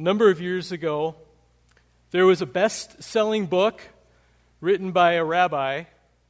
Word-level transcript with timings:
Number 0.00 0.30
of 0.30 0.40
years 0.40 0.70
ago, 0.70 1.16
there 2.12 2.24
was 2.24 2.40
a 2.40 2.46
best 2.46 3.02
selling 3.02 3.46
book 3.46 3.80
written 4.60 4.92
by 4.92 5.14
a 5.14 5.24
rabbi. 5.24 5.78
It 5.78 5.86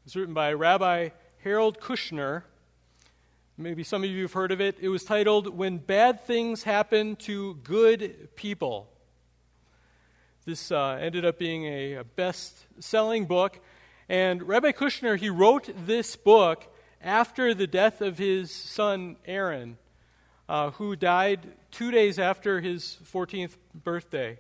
was 0.07 0.17
written 0.17 0.33
by 0.33 0.55
Rabbi 0.55 1.11
Harold 1.45 1.79
Kushner. 1.79 2.45
Maybe 3.59 3.85
some 3.85 4.03
of 4.03 4.09
you 4.09 4.23
have 4.23 4.33
heard 4.33 4.53
of 4.53 4.63
it. 4.63 4.79
It 4.81 4.89
was 4.89 5.05
titled 5.05 5.55
When 5.55 5.77
Bad 5.77 6.25
Things 6.25 6.63
Happen 6.63 7.17
to 7.17 7.57
Good 7.57 8.35
People. 8.37 8.89
This 10.47 10.73
uh, 10.73 10.97
ended 10.99 11.27
up 11.27 11.39
being 11.39 11.67
a, 11.67 11.93
a 11.97 12.05
best 12.05 12.65
selling 12.81 13.27
book. 13.27 13.61
And 14.09 14.45
Rabbi 14.45 14.73
Kushner, 14.73 15.19
he 15.19 15.29
wrote 15.29 15.69
this 15.85 16.17
book 16.17 16.65
after 17.03 17.53
the 17.53 17.67
death 17.67 18.01
of 18.01 18.17
his 18.17 18.51
son 18.51 19.17
Aaron, 19.27 19.77
uh, 20.49 20.71
who 20.73 20.97
died 20.97 21.41
two 21.71 21.91
days 21.91 22.19
after 22.19 22.61
his 22.61 22.99
14th 23.13 23.57
birthday. 23.75 24.39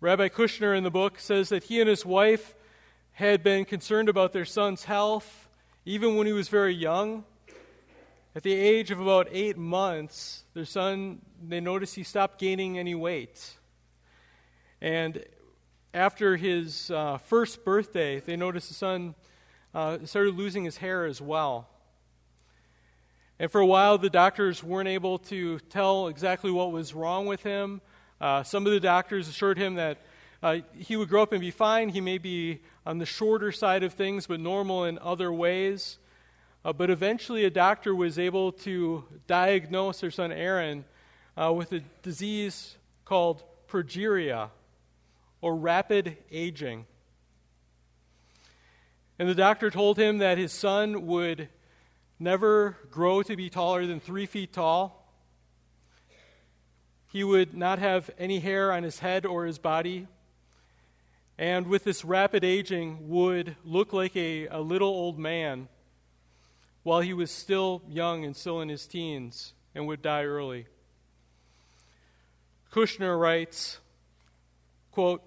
Rabbi 0.00 0.28
Kushner 0.28 0.76
in 0.76 0.84
the 0.84 0.90
book 0.90 1.18
says 1.18 1.48
that 1.48 1.64
he 1.64 1.80
and 1.80 1.88
his 1.88 2.04
wife 2.04 2.54
had 3.12 3.42
been 3.42 3.64
concerned 3.64 4.08
about 4.08 4.32
their 4.32 4.44
son's 4.44 4.84
health 4.84 5.48
even 5.86 6.16
when 6.16 6.26
he 6.26 6.32
was 6.32 6.48
very 6.48 6.74
young. 6.74 7.24
At 8.34 8.42
the 8.42 8.52
age 8.52 8.90
of 8.90 9.00
about 9.00 9.28
eight 9.30 9.56
months, 9.56 10.42
their 10.52 10.66
son, 10.66 11.22
they 11.42 11.60
noticed 11.60 11.94
he 11.94 12.02
stopped 12.02 12.38
gaining 12.38 12.78
any 12.78 12.94
weight. 12.94 13.56
And 14.82 15.24
after 15.94 16.36
his 16.36 16.90
uh, 16.90 17.16
first 17.16 17.64
birthday, 17.64 18.20
they 18.20 18.36
noticed 18.36 18.68
the 18.68 18.74
son 18.74 19.14
uh, 19.72 19.98
started 20.04 20.34
losing 20.34 20.64
his 20.64 20.76
hair 20.76 21.06
as 21.06 21.22
well. 21.22 21.68
And 23.38 23.52
for 23.52 23.60
a 23.60 23.66
while, 23.66 23.98
the 23.98 24.08
doctors 24.08 24.64
weren't 24.64 24.88
able 24.88 25.18
to 25.18 25.58
tell 25.68 26.08
exactly 26.08 26.50
what 26.50 26.72
was 26.72 26.94
wrong 26.94 27.26
with 27.26 27.42
him. 27.42 27.82
Uh, 28.18 28.42
some 28.42 28.64
of 28.64 28.72
the 28.72 28.80
doctors 28.80 29.28
assured 29.28 29.58
him 29.58 29.74
that 29.74 29.98
uh, 30.42 30.60
he 30.74 30.96
would 30.96 31.10
grow 31.10 31.22
up 31.22 31.32
and 31.32 31.40
be 31.42 31.50
fine. 31.50 31.90
He 31.90 32.00
may 32.00 32.16
be 32.16 32.60
on 32.86 32.96
the 32.96 33.04
shorter 33.04 33.52
side 33.52 33.82
of 33.82 33.92
things, 33.92 34.26
but 34.26 34.40
normal 34.40 34.84
in 34.84 34.98
other 35.00 35.30
ways. 35.30 35.98
Uh, 36.64 36.72
but 36.72 36.88
eventually, 36.88 37.44
a 37.44 37.50
doctor 37.50 37.94
was 37.94 38.18
able 38.18 38.52
to 38.52 39.04
diagnose 39.26 40.00
their 40.00 40.10
son 40.10 40.32
Aaron 40.32 40.86
uh, 41.36 41.52
with 41.52 41.72
a 41.72 41.80
disease 42.02 42.76
called 43.04 43.42
progeria, 43.68 44.48
or 45.42 45.54
rapid 45.54 46.16
aging. 46.32 46.86
And 49.18 49.28
the 49.28 49.34
doctor 49.34 49.70
told 49.70 49.98
him 49.98 50.18
that 50.18 50.38
his 50.38 50.52
son 50.52 51.06
would 51.06 51.48
never 52.18 52.76
grow 52.90 53.22
to 53.22 53.36
be 53.36 53.50
taller 53.50 53.86
than 53.86 54.00
three 54.00 54.26
feet 54.26 54.52
tall. 54.52 55.12
He 57.08 57.24
would 57.24 57.54
not 57.54 57.78
have 57.78 58.10
any 58.18 58.40
hair 58.40 58.72
on 58.72 58.82
his 58.82 58.98
head 58.98 59.24
or 59.24 59.46
his 59.46 59.58
body. 59.58 60.06
And 61.38 61.66
with 61.66 61.84
this 61.84 62.04
rapid 62.04 62.44
aging, 62.44 63.08
would 63.08 63.56
look 63.64 63.92
like 63.92 64.16
a, 64.16 64.46
a 64.48 64.60
little 64.60 64.88
old 64.88 65.18
man 65.18 65.68
while 66.82 67.00
he 67.00 67.12
was 67.12 67.30
still 67.30 67.82
young 67.88 68.24
and 68.24 68.36
still 68.36 68.60
in 68.60 68.68
his 68.68 68.86
teens 68.86 69.52
and 69.74 69.86
would 69.86 70.02
die 70.02 70.24
early. 70.24 70.66
Kushner 72.72 73.18
writes, 73.18 73.78
quote, 74.92 75.22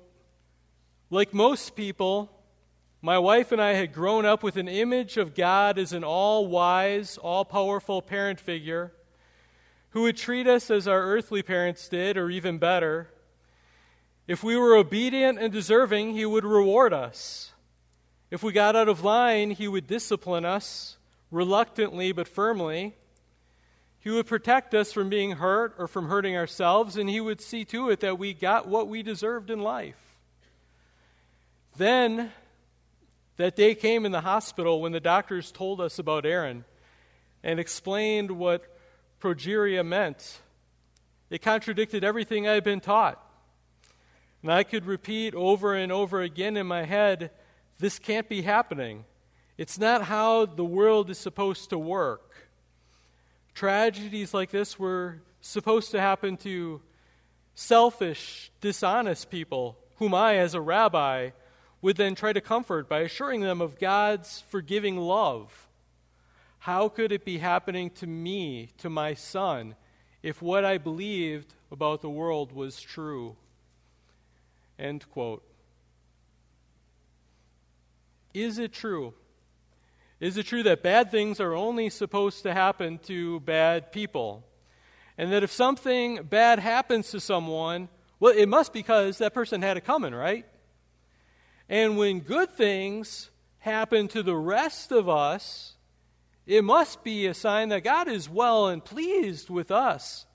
like 1.10 1.34
most 1.34 1.76
people, 1.76 2.32
my 3.02 3.18
wife 3.18 3.52
and 3.52 3.62
I 3.62 3.74
had 3.74 3.94
grown 3.94 4.26
up 4.26 4.44
with 4.44 4.58
an 4.58 4.68
image 4.68 5.18
of 5.18 5.36
God 5.36 5.80
as 5.80 5.94
an 5.94 6.04
all 6.04 6.48
wise, 6.48 7.18
all 7.18 7.46
powerful 7.46 8.02
parent 8.02 8.40
figure 8.40 8.92
who 9.92 10.04
would 10.04 10.18
treat 10.18 10.48
us 10.48 10.70
as 10.70 10.88
our 10.88 11.02
earthly 11.02 11.42
parents 11.42 11.88
did, 11.88 12.18
or 12.18 12.30
even 12.30 12.58
better. 12.58 13.10
If 14.28 14.44
we 14.44 14.56
were 14.56 14.76
obedient 14.76 15.40
and 15.40 15.52
deserving, 15.52 16.14
He 16.14 16.26
would 16.26 16.46
reward 16.46 16.94
us. 16.94 17.54
If 18.30 18.44
we 18.44 18.52
got 18.52 18.76
out 18.76 18.88
of 18.88 19.04
line, 19.04 19.52
He 19.52 19.68
would 19.68 19.88
discipline 19.88 20.46
us, 20.46 20.98
reluctantly 21.32 22.12
but 22.12 22.28
firmly. 22.28 22.96
He 24.00 24.12
would 24.12 24.28
protect 24.28 24.76
us 24.76 24.94
from 24.94 25.10
being 25.10 25.32
hurt 25.32 25.74
or 25.80 25.88
from 25.88 26.08
hurting 26.08 26.36
ourselves, 26.36 26.96
and 26.96 27.10
He 27.10 27.20
would 27.20 27.42
see 27.42 27.66
to 27.66 27.90
it 27.90 28.02
that 28.02 28.20
we 28.20 28.34
got 28.34 28.68
what 28.68 28.88
we 28.88 29.02
deserved 29.02 29.50
in 29.50 29.60
life. 29.60 30.18
Then, 31.78 32.32
that 33.40 33.56
day 33.56 33.74
came 33.74 34.06
in 34.06 34.12
the 34.12 34.20
hospital 34.20 34.82
when 34.82 34.92
the 34.92 35.00
doctors 35.00 35.50
told 35.50 35.80
us 35.80 35.98
about 35.98 36.26
Aaron 36.26 36.66
and 37.42 37.58
explained 37.58 38.32
what 38.32 38.66
progeria 39.22 39.86
meant. 39.86 40.42
It 41.30 41.42
contradicted 41.42 42.04
everything 42.04 42.50
I 42.50 42.56
had 42.56 42.66
been 42.66 42.82
taught. 42.82 43.18
And 44.44 44.52
I 44.52 44.64
could 44.64 44.86
repeat 44.86 45.34
over 45.36 45.74
and 45.74 45.90
over 45.90 46.22
again 46.22 46.58
in 46.58 46.68
my 46.68 46.84
head 46.84 47.32
this 47.78 47.98
can't 47.98 48.28
be 48.28 48.42
happening. 48.42 49.06
It's 49.58 49.80
not 49.80 50.04
how 50.04 50.46
the 50.46 50.66
world 50.66 51.10
is 51.10 51.18
supposed 51.18 51.70
to 51.70 51.80
work. 51.80 52.50
Tragedies 53.54 54.34
like 54.34 54.52
this 54.52 54.78
were 54.78 55.22
supposed 55.40 55.92
to 55.92 56.02
happen 56.02 56.36
to 56.38 56.82
selfish, 57.56 58.52
dishonest 58.60 59.30
people, 59.30 59.78
whom 59.96 60.14
I, 60.14 60.40
as 60.40 60.56
a 60.56 60.62
rabbi, 60.62 61.30
would 61.82 61.98
then 61.98 62.16
try 62.16 62.34
to 62.34 62.42
comfort 62.42 62.90
by 62.90 63.00
assuring 63.00 63.42
them 63.42 63.62
of 63.62 63.80
God's 63.80 64.44
forgiving 64.50 64.98
love. 64.98 65.68
How 66.60 66.90
could 66.90 67.12
it 67.12 67.24
be 67.24 67.38
happening 67.38 67.90
to 67.92 68.08
me, 68.08 68.70
to 68.80 68.90
my 68.90 69.14
son, 69.14 69.76
if 70.22 70.42
what 70.42 70.66
I 70.66 70.78
believed 70.78 71.54
about 71.72 72.02
the 72.02 72.10
world 72.10 72.52
was 72.52 72.82
true? 72.82 73.38
End 74.78 75.10
quote. 75.10 75.44
Is 78.34 78.60
it 78.60 78.74
true? 78.74 79.14
Is 80.20 80.38
it 80.38 80.46
true 80.46 80.64
that 80.64 80.84
bad 80.84 81.12
things 81.12 81.40
are 81.40 81.56
only 81.56 81.90
supposed 81.90 82.44
to 82.44 82.54
happen 82.54 83.00
to 83.06 83.40
bad 83.42 83.92
people? 83.94 84.46
And 85.18 85.32
that 85.32 85.44
if 85.44 85.52
something 85.52 86.24
bad 86.24 86.60
happens 86.60 87.12
to 87.12 87.20
someone, 87.20 87.88
well, 88.20 88.34
it 88.36 88.48
must 88.48 88.74
because 88.74 89.18
that 89.20 89.34
person 89.34 89.62
had 89.62 89.78
it 89.78 89.86
coming, 89.86 90.14
right? 90.14 90.46
And 91.70 91.98
when 91.98 92.20
good 92.20 92.50
things 92.52 93.30
happen 93.60 94.08
to 94.10 94.24
the 94.24 94.36
rest 94.36 94.92
of 94.92 95.08
us, 95.08 95.76
it 96.48 96.64
must 96.64 97.04
be 97.04 97.28
a 97.28 97.34
sign 97.36 97.70
that 97.70 97.84
God 97.84 98.08
is 98.08 98.28
well 98.28 98.70
and 98.70 98.84
pleased 98.84 99.52
with 99.52 99.70
us. 99.70 100.26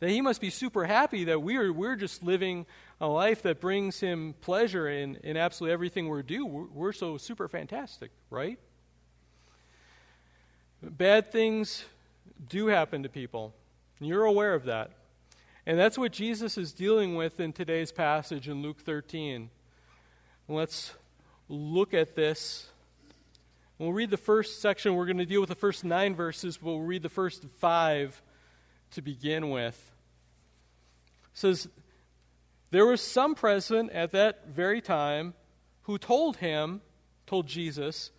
That 0.00 0.10
He 0.10 0.20
must 0.20 0.42
be 0.42 0.50
super 0.50 0.84
happy 0.84 1.24
that 1.24 1.40
we're, 1.40 1.72
we're 1.72 1.96
just 1.96 2.22
living 2.22 2.66
a 3.00 3.06
life 3.06 3.42
that 3.42 3.60
brings 3.60 3.98
Him 4.00 4.34
pleasure 4.42 4.86
in, 4.86 5.16
in 5.24 5.38
absolutely 5.38 5.72
everything 5.72 6.10
we 6.10 6.22
do. 6.22 6.44
We're, 6.44 6.66
we're 6.66 6.92
so 6.92 7.16
super 7.16 7.48
fantastic, 7.48 8.10
right? 8.28 8.58
Bad 10.82 11.32
things 11.32 11.86
do 12.46 12.66
happen 12.66 13.04
to 13.04 13.08
people. 13.08 13.54
You're 14.00 14.24
aware 14.24 14.52
of 14.52 14.64
that. 14.64 14.90
And 15.64 15.78
that's 15.78 15.96
what 15.96 16.12
Jesus 16.12 16.58
is 16.58 16.74
dealing 16.74 17.14
with 17.14 17.40
in 17.40 17.54
today's 17.54 17.90
passage 17.90 18.50
in 18.50 18.60
Luke 18.60 18.80
13. 18.80 19.48
Let's 20.48 20.92
look 21.48 21.94
at 21.94 22.14
this. 22.14 22.68
We'll 23.78 23.92
read 23.92 24.10
the 24.10 24.18
first 24.18 24.60
section. 24.60 24.94
We're 24.94 25.06
going 25.06 25.18
to 25.18 25.24
deal 25.24 25.40
with 25.40 25.48
the 25.48 25.54
first 25.54 25.84
nine 25.84 26.14
verses. 26.14 26.60
We'll 26.60 26.80
read 26.80 27.02
the 27.02 27.08
first 27.08 27.44
five 27.58 28.20
to 28.90 29.00
begin 29.00 29.48
with. 29.48 29.90
It 31.32 31.38
says, 31.38 31.68
There 32.70 32.84
was 32.84 33.00
some 33.00 33.34
present 33.34 33.90
at 33.92 34.12
that 34.12 34.48
very 34.48 34.82
time 34.82 35.32
who 35.82 35.96
told 35.96 36.36
him, 36.38 36.82
told 37.26 37.46
Jesus, 37.46 38.10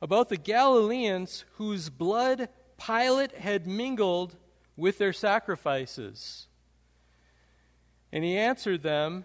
about 0.00 0.28
the 0.28 0.36
Galileans 0.36 1.44
whose 1.54 1.90
blood 1.90 2.48
Pilate 2.78 3.32
had 3.32 3.66
mingled 3.66 4.36
with 4.76 4.98
their 4.98 5.12
sacrifices. 5.12 6.46
And 8.12 8.22
he 8.22 8.38
answered 8.38 8.82
them, 8.82 9.24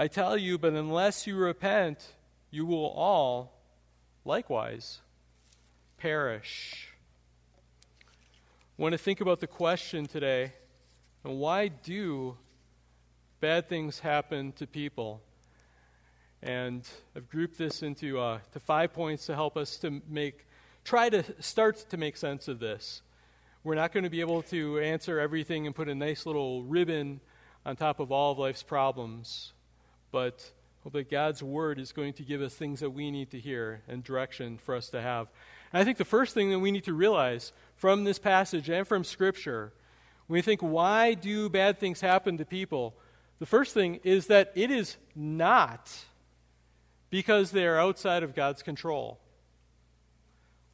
I 0.00 0.08
tell 0.08 0.38
you, 0.38 0.56
but 0.56 0.72
unless 0.72 1.26
you 1.26 1.36
repent, 1.36 2.14
you 2.50 2.64
will 2.64 2.86
all 2.86 3.52
likewise 4.24 5.02
perish. 5.98 6.88
I 8.78 8.82
want 8.82 8.92
to 8.92 8.98
think 8.98 9.20
about 9.20 9.40
the 9.40 9.46
question 9.46 10.06
today 10.06 10.54
and 11.22 11.38
why 11.38 11.68
do 11.68 12.38
bad 13.40 13.68
things 13.68 13.98
happen 13.98 14.52
to 14.52 14.66
people. 14.66 15.20
And 16.42 16.88
I've 17.14 17.28
grouped 17.28 17.58
this 17.58 17.82
into 17.82 18.18
uh, 18.18 18.38
to 18.54 18.58
five 18.58 18.94
points 18.94 19.26
to 19.26 19.34
help 19.34 19.58
us 19.58 19.76
to 19.80 20.00
make, 20.08 20.46
try 20.82 21.10
to 21.10 21.22
start 21.42 21.76
to 21.90 21.98
make 21.98 22.16
sense 22.16 22.48
of 22.48 22.58
this. 22.58 23.02
We're 23.64 23.74
not 23.74 23.92
going 23.92 24.04
to 24.04 24.10
be 24.10 24.20
able 24.22 24.40
to 24.44 24.78
answer 24.78 25.20
everything 25.20 25.66
and 25.66 25.76
put 25.76 25.90
a 25.90 25.94
nice 25.94 26.24
little 26.24 26.62
ribbon 26.62 27.20
on 27.66 27.76
top 27.76 28.00
of 28.00 28.10
all 28.10 28.32
of 28.32 28.38
life's 28.38 28.62
problems, 28.62 29.52
but 30.12 30.50
hope 30.82 30.92
that 30.94 31.10
God's 31.10 31.42
word 31.42 31.78
is 31.78 31.92
going 31.92 32.14
to 32.14 32.22
give 32.22 32.40
us 32.40 32.54
things 32.54 32.80
that 32.80 32.90
we 32.90 33.10
need 33.10 33.30
to 33.30 33.38
hear 33.38 33.82
and 33.88 34.02
direction 34.02 34.58
for 34.58 34.74
us 34.74 34.88
to 34.90 35.00
have. 35.00 35.28
And 35.72 35.80
I 35.80 35.84
think 35.84 35.98
the 35.98 36.04
first 36.04 36.34
thing 36.34 36.50
that 36.50 36.58
we 36.58 36.72
need 36.72 36.84
to 36.84 36.94
realize 36.94 37.52
from 37.76 38.04
this 38.04 38.18
passage 38.18 38.68
and 38.70 38.86
from 38.86 39.04
Scripture, 39.04 39.72
when 40.26 40.38
we 40.38 40.42
think, 40.42 40.60
why 40.60 41.14
do 41.14 41.48
bad 41.48 41.78
things 41.78 42.00
happen 42.00 42.38
to 42.38 42.44
people? 42.44 42.94
The 43.40 43.46
first 43.46 43.74
thing 43.74 44.00
is 44.04 44.26
that 44.26 44.52
it 44.54 44.70
is 44.70 44.96
not 45.14 45.90
because 47.10 47.50
they 47.50 47.66
are 47.66 47.78
outside 47.78 48.22
of 48.22 48.34
God's 48.34 48.62
control. 48.62 49.18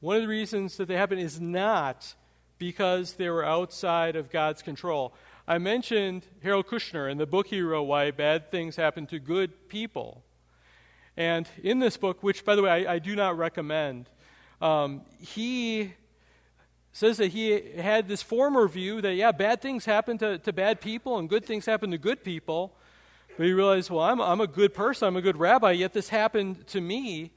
One 0.01 0.17
of 0.17 0.23
the 0.23 0.29
reasons 0.29 0.77
that 0.77 0.87
they 0.87 0.97
happen 0.97 1.19
is 1.19 1.41
not 1.41 2.15
because 2.59 3.15
they 3.15 3.29
were 3.29 3.45
outside 3.45 4.17
of 4.17 4.31
God's 4.31 4.63
control. 4.63 5.15
I 5.49 5.59
mentioned 5.59 6.27
Harold 6.43 6.67
Kushner 6.67 7.09
in 7.09 7.19
the 7.19 7.27
book 7.27 7.47
he 7.47 7.61
wrote, 7.61 7.85
Why 7.85 8.11
Bad 8.11 8.51
Things 8.51 8.75
Happen 8.75 9.07
to 9.07 9.21
Good 9.21 9.69
People. 9.69 10.25
And 11.17 11.49
in 11.63 11.79
this 11.79 11.97
book, 11.97 12.21
which, 12.21 12.45
by 12.45 12.57
the 12.57 12.63
way, 12.63 12.85
I, 12.85 12.95
I 12.95 12.99
do 12.99 13.15
not 13.15 13.39
recommend, 13.39 14.11
um, 14.61 15.03
he 15.21 15.95
says 16.91 17.19
that 17.19 17.29
he 17.29 17.61
had 17.77 18.09
this 18.09 18.23
former 18.23 18.67
view 18.67 19.01
that, 19.03 19.15
yeah, 19.15 19.31
bad 19.31 19.63
things 19.63 19.85
happen 19.85 20.19
to, 20.19 20.39
to 20.39 20.53
bad 20.53 20.81
people 20.81 21.17
and 21.17 21.29
good 21.29 21.45
things 21.45 21.65
happen 21.65 21.93
to 21.93 21.99
good 21.99 22.25
people. 22.25 22.77
But 23.37 23.47
he 23.47 23.53
realized, 23.53 23.89
well, 23.89 24.03
I'm, 24.03 24.21
I'm 24.21 24.41
a 24.41 24.49
good 24.49 24.75
person, 24.75 25.07
I'm 25.07 25.17
a 25.17 25.23
good 25.23 25.37
rabbi, 25.37 25.71
yet 25.73 25.93
this 25.93 26.09
happened 26.09 26.67
to 26.69 26.81
me. 26.81 27.31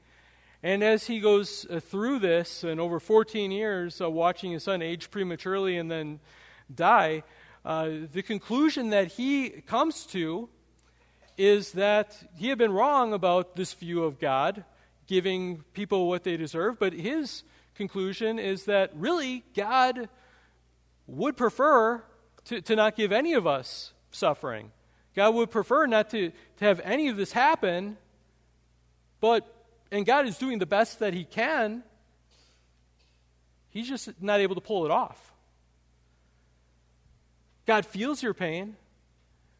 And 0.64 0.82
as 0.82 1.06
he 1.06 1.20
goes 1.20 1.64
uh, 1.70 1.78
through 1.78 2.18
this, 2.18 2.64
and 2.64 2.80
over 2.80 2.98
14 2.98 3.52
years, 3.52 4.00
uh, 4.00 4.10
watching 4.10 4.50
his 4.50 4.64
son 4.64 4.82
age 4.82 5.12
prematurely 5.12 5.76
and 5.76 5.88
then 5.88 6.18
die, 6.74 7.22
uh, 7.64 7.90
the 8.12 8.22
conclusion 8.22 8.90
that 8.90 9.08
he 9.08 9.50
comes 9.50 10.06
to 10.06 10.48
is 11.36 11.72
that 11.72 12.16
he 12.36 12.48
had 12.48 12.58
been 12.58 12.72
wrong 12.72 13.12
about 13.12 13.56
this 13.56 13.72
view 13.74 14.04
of 14.04 14.18
God, 14.18 14.64
giving 15.06 15.62
people 15.72 16.08
what 16.08 16.24
they 16.24 16.36
deserve, 16.36 16.78
but 16.78 16.92
his 16.92 17.42
conclusion 17.74 18.38
is 18.38 18.64
that 18.64 18.90
really 18.94 19.44
God 19.54 20.08
would 21.06 21.36
prefer 21.36 22.02
to, 22.44 22.60
to 22.60 22.76
not 22.76 22.96
give 22.96 23.12
any 23.12 23.34
of 23.34 23.46
us 23.46 23.92
suffering. 24.10 24.70
God 25.14 25.34
would 25.34 25.50
prefer 25.50 25.86
not 25.86 26.10
to, 26.10 26.30
to 26.58 26.64
have 26.64 26.80
any 26.84 27.08
of 27.08 27.16
this 27.16 27.32
happen, 27.32 27.96
but, 29.20 29.46
and 29.90 30.06
God 30.06 30.26
is 30.26 30.38
doing 30.38 30.58
the 30.58 30.66
best 30.66 30.98
that 31.00 31.14
He 31.14 31.24
can, 31.24 31.82
He's 33.70 33.88
just 33.88 34.10
not 34.20 34.40
able 34.40 34.54
to 34.56 34.60
pull 34.60 34.84
it 34.84 34.90
off. 34.90 35.29
God 37.70 37.86
feels 37.86 38.20
your 38.20 38.34
pain. 38.34 38.74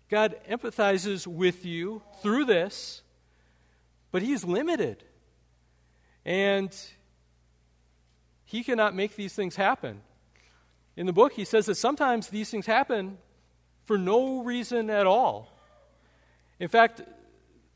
God 0.09 0.35
empathizes 0.51 1.29
with 1.29 1.65
you 1.65 2.03
through 2.23 2.45
this, 2.45 3.03
but 4.11 4.21
He's 4.21 4.43
limited. 4.43 5.05
And 6.25 6.77
he 8.43 8.65
cannot 8.65 8.97
make 8.97 9.15
these 9.15 9.33
things 9.35 9.55
happen. 9.55 10.01
In 10.97 11.07
the 11.07 11.13
book, 11.13 11.35
he 11.35 11.45
says 11.45 11.67
that 11.67 11.77
sometimes 11.77 12.27
these 12.27 12.51
things 12.51 12.67
happen 12.67 13.19
for 13.85 13.97
no 13.97 14.43
reason 14.43 14.91
at 14.91 15.07
all. 15.07 15.57
In 16.59 16.67
fact, 16.67 17.03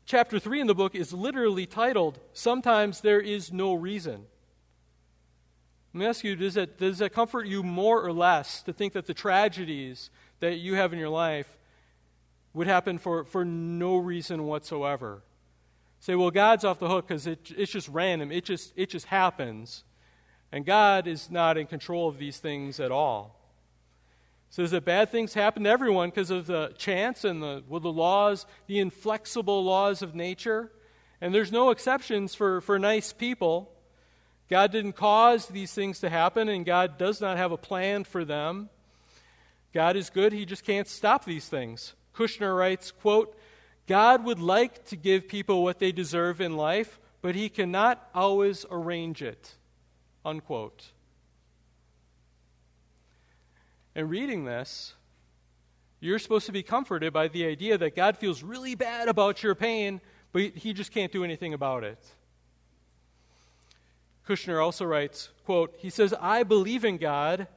chapter 0.05 0.37
3 0.37 0.59
in 0.59 0.67
the 0.67 0.75
book 0.75 0.95
is 0.95 1.13
literally 1.13 1.65
titled, 1.65 2.19
Sometimes 2.33 2.99
There 2.99 3.21
Is 3.21 3.53
No 3.53 3.73
Reason. 3.73 4.25
Let 5.95 5.99
me 5.99 6.07
ask 6.07 6.25
you 6.25 6.35
does 6.35 6.55
that, 6.55 6.77
does 6.77 6.97
that 6.97 7.13
comfort 7.13 7.47
you 7.47 7.63
more 7.63 8.03
or 8.03 8.11
less 8.11 8.61
to 8.63 8.73
think 8.73 8.91
that 8.93 9.05
the 9.05 9.13
tragedies 9.13 10.09
that 10.41 10.57
you 10.57 10.75
have 10.75 10.91
in 10.91 10.99
your 10.99 11.07
life 11.07 11.47
would 12.53 12.67
happen 12.67 12.97
for, 12.97 13.23
for 13.23 13.45
no 13.45 13.95
reason 13.95 14.43
whatsoever? 14.43 15.23
Say, 16.01 16.15
well, 16.15 16.31
God's 16.31 16.65
off 16.65 16.79
the 16.79 16.89
hook 16.89 17.07
because 17.07 17.27
it, 17.27 17.49
it's 17.55 17.71
just 17.71 17.87
random, 17.87 18.29
it 18.29 18.43
just, 18.43 18.73
it 18.75 18.89
just 18.89 19.05
happens. 19.05 19.85
And 20.51 20.65
God 20.65 21.07
is 21.07 21.31
not 21.31 21.57
in 21.57 21.65
control 21.65 22.09
of 22.09 22.17
these 22.17 22.39
things 22.39 22.81
at 22.81 22.91
all. 22.91 23.39
It 24.49 24.55
says 24.55 24.71
that 24.71 24.83
bad 24.83 25.11
things 25.11 25.33
happen 25.33 25.63
to 25.63 25.69
everyone 25.69 26.09
because 26.09 26.29
of 26.29 26.45
the 26.45 26.73
chance 26.77 27.23
and 27.23 27.41
the, 27.41 27.63
well, 27.69 27.79
the 27.79 27.87
laws, 27.87 28.45
the 28.67 28.79
inflexible 28.79 29.63
laws 29.63 30.01
of 30.01 30.13
nature. 30.13 30.73
And 31.21 31.33
there's 31.33 31.53
no 31.53 31.69
exceptions 31.69 32.35
for, 32.35 32.59
for 32.59 32.77
nice 32.77 33.13
people. 33.13 33.71
God 34.49 34.71
didn't 34.71 34.93
cause 34.93 35.47
these 35.47 35.73
things 35.73 35.99
to 35.99 36.09
happen, 36.09 36.49
and 36.49 36.65
God 36.65 36.97
does 36.97 37.19
not 37.19 37.37
have 37.37 37.51
a 37.51 37.57
plan 37.57 38.03
for 38.03 38.23
them. 38.23 38.69
God 39.73 39.95
is 39.95 40.09
good, 40.09 40.33
He 40.33 40.45
just 40.45 40.63
can't 40.63 40.87
stop 40.87 41.25
these 41.25 41.47
things. 41.47 41.93
Kushner 42.15 42.57
writes, 42.57 42.91
quote, 42.91 43.37
God 43.87 44.23
would 44.23 44.39
like 44.39 44.85
to 44.85 44.95
give 44.95 45.27
people 45.27 45.63
what 45.63 45.79
they 45.79 45.91
deserve 45.91 46.41
in 46.41 46.55
life, 46.55 46.99
but 47.21 47.35
He 47.35 47.49
cannot 47.49 48.07
always 48.13 48.65
arrange 48.71 49.21
it. 49.21 49.55
Unquote. 50.23 50.91
And 53.95 54.09
reading 54.09 54.45
this, 54.45 54.93
you're 55.99 56.19
supposed 56.19 56.45
to 56.47 56.51
be 56.51 56.63
comforted 56.63 57.13
by 57.13 57.29
the 57.29 57.45
idea 57.45 57.77
that 57.77 57.95
God 57.95 58.17
feels 58.17 58.43
really 58.43 58.75
bad 58.75 59.07
about 59.07 59.41
your 59.41 59.55
pain, 59.55 60.01
but 60.33 60.41
he 60.55 60.73
just 60.73 60.91
can't 60.91 61.11
do 61.11 61.23
anything 61.23 61.53
about 61.53 61.83
it. 61.83 61.97
Kushner 64.27 64.63
also 64.63 64.85
writes, 64.85 65.29
quote, 65.45 65.75
he 65.77 65.89
says, 65.89 66.13
I 66.19 66.43
believe 66.43 66.83
in 66.83 66.97
God, 66.97 67.47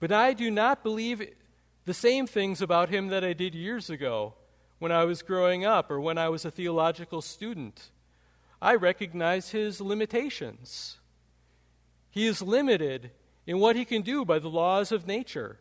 but 0.00 0.10
I 0.10 0.32
do 0.32 0.50
not 0.50 0.82
believe 0.82 1.26
the 1.84 1.94
same 1.94 2.26
things 2.26 2.62
about 2.62 2.88
him 2.88 3.08
that 3.08 3.24
I 3.24 3.32
did 3.32 3.54
years 3.54 3.90
ago 3.90 4.34
when 4.78 4.92
I 4.92 5.04
was 5.04 5.22
growing 5.22 5.64
up 5.64 5.90
or 5.90 6.00
when 6.00 6.18
I 6.18 6.28
was 6.28 6.44
a 6.44 6.50
theological 6.50 7.20
student. 7.20 7.90
I 8.60 8.74
recognize 8.74 9.50
his 9.50 9.80
limitations. 9.80 10.98
He 12.10 12.26
is 12.26 12.42
limited 12.42 13.10
in 13.46 13.58
what 13.58 13.76
he 13.76 13.84
can 13.84 14.02
do 14.02 14.24
by 14.24 14.38
the 14.38 14.50
laws 14.50 14.92
of 14.92 15.06
nature 15.06 15.58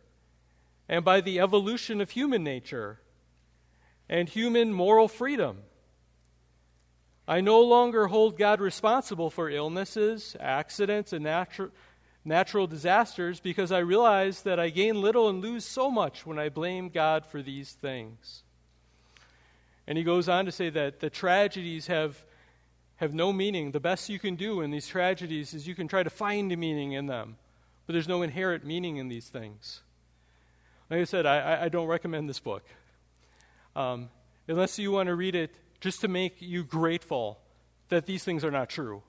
and 0.90 1.04
by 1.04 1.22
the 1.22 1.40
evolution 1.40 2.02
of 2.02 2.12
human 2.12 2.44
nature 2.44 3.00
and 4.10 4.30
human 4.30 4.74
moral 4.74 5.08
freedom. 5.08 5.60
I 7.28 7.42
no 7.42 7.62
longer 7.62 8.08
hold 8.08 8.38
God 8.38 8.62
responsible 8.62 9.30
for 9.30 9.50
illnesses, 9.50 10.36
accidents, 10.40 11.12
and 11.12 11.26
natu- 11.26 11.72
natural 12.24 12.68
disasters 12.68 13.40
because 13.40 13.72
I 13.72 13.80
realize 13.80 14.44
that 14.44 14.60
I 14.60 14.70
gain 14.70 15.02
little 15.02 15.28
and 15.28 15.42
lose 15.42 15.66
so 15.66 15.92
much 15.92 16.26
when 16.26 16.40
I 16.40 16.50
blame 16.50 16.90
God 16.90 17.26
for 17.26 17.42
these 17.42 17.72
things. 17.72 18.44
And 19.86 19.98
he 19.98 20.04
goes 20.04 20.30
on 20.30 20.46
to 20.46 20.52
say 20.52 20.70
that 20.70 21.00
the 21.00 21.10
tragedies 21.10 21.88
have 21.88 22.24
have 22.98 23.14
no 23.14 23.32
meaning. 23.32 23.72
The 23.72 23.80
best 23.80 24.10
you 24.10 24.20
can 24.20 24.36
do 24.36 24.62
in 24.62 24.72
these 24.72 24.88
tragedies 24.88 25.54
is 25.54 25.68
you 25.68 25.76
can 25.76 25.88
try 25.88 26.04
to 26.04 26.10
find 26.10 26.52
a 26.52 26.58
meaning 26.58 26.94
in 26.94 27.06
them, 27.06 27.38
but 27.86 27.94
there's 27.94 28.08
no 28.08 28.24
inherent 28.24 28.66
meaning 28.66 28.98
in 28.98 29.08
these 29.08 29.30
things. 29.30 29.82
Like 30.90 31.02
I 31.02 31.04
said, 31.04 31.26
I, 31.26 31.66
I 31.66 31.70
don't 31.70 31.88
recommend 31.88 32.28
this 32.28 32.40
book. 32.40 32.64
Um, 33.76 34.10
unless 34.48 34.80
you 34.80 34.92
want 34.92 35.08
to 35.08 35.16
read 35.16 35.36
it 35.36 35.56
just 35.80 36.02
to 36.02 36.08
make 36.08 36.42
you 36.42 36.64
grateful 36.64 37.40
that 37.90 38.06
these 38.06 38.24
things 38.24 38.44
are 38.44 38.52
not 38.52 38.70
true. 38.70 39.04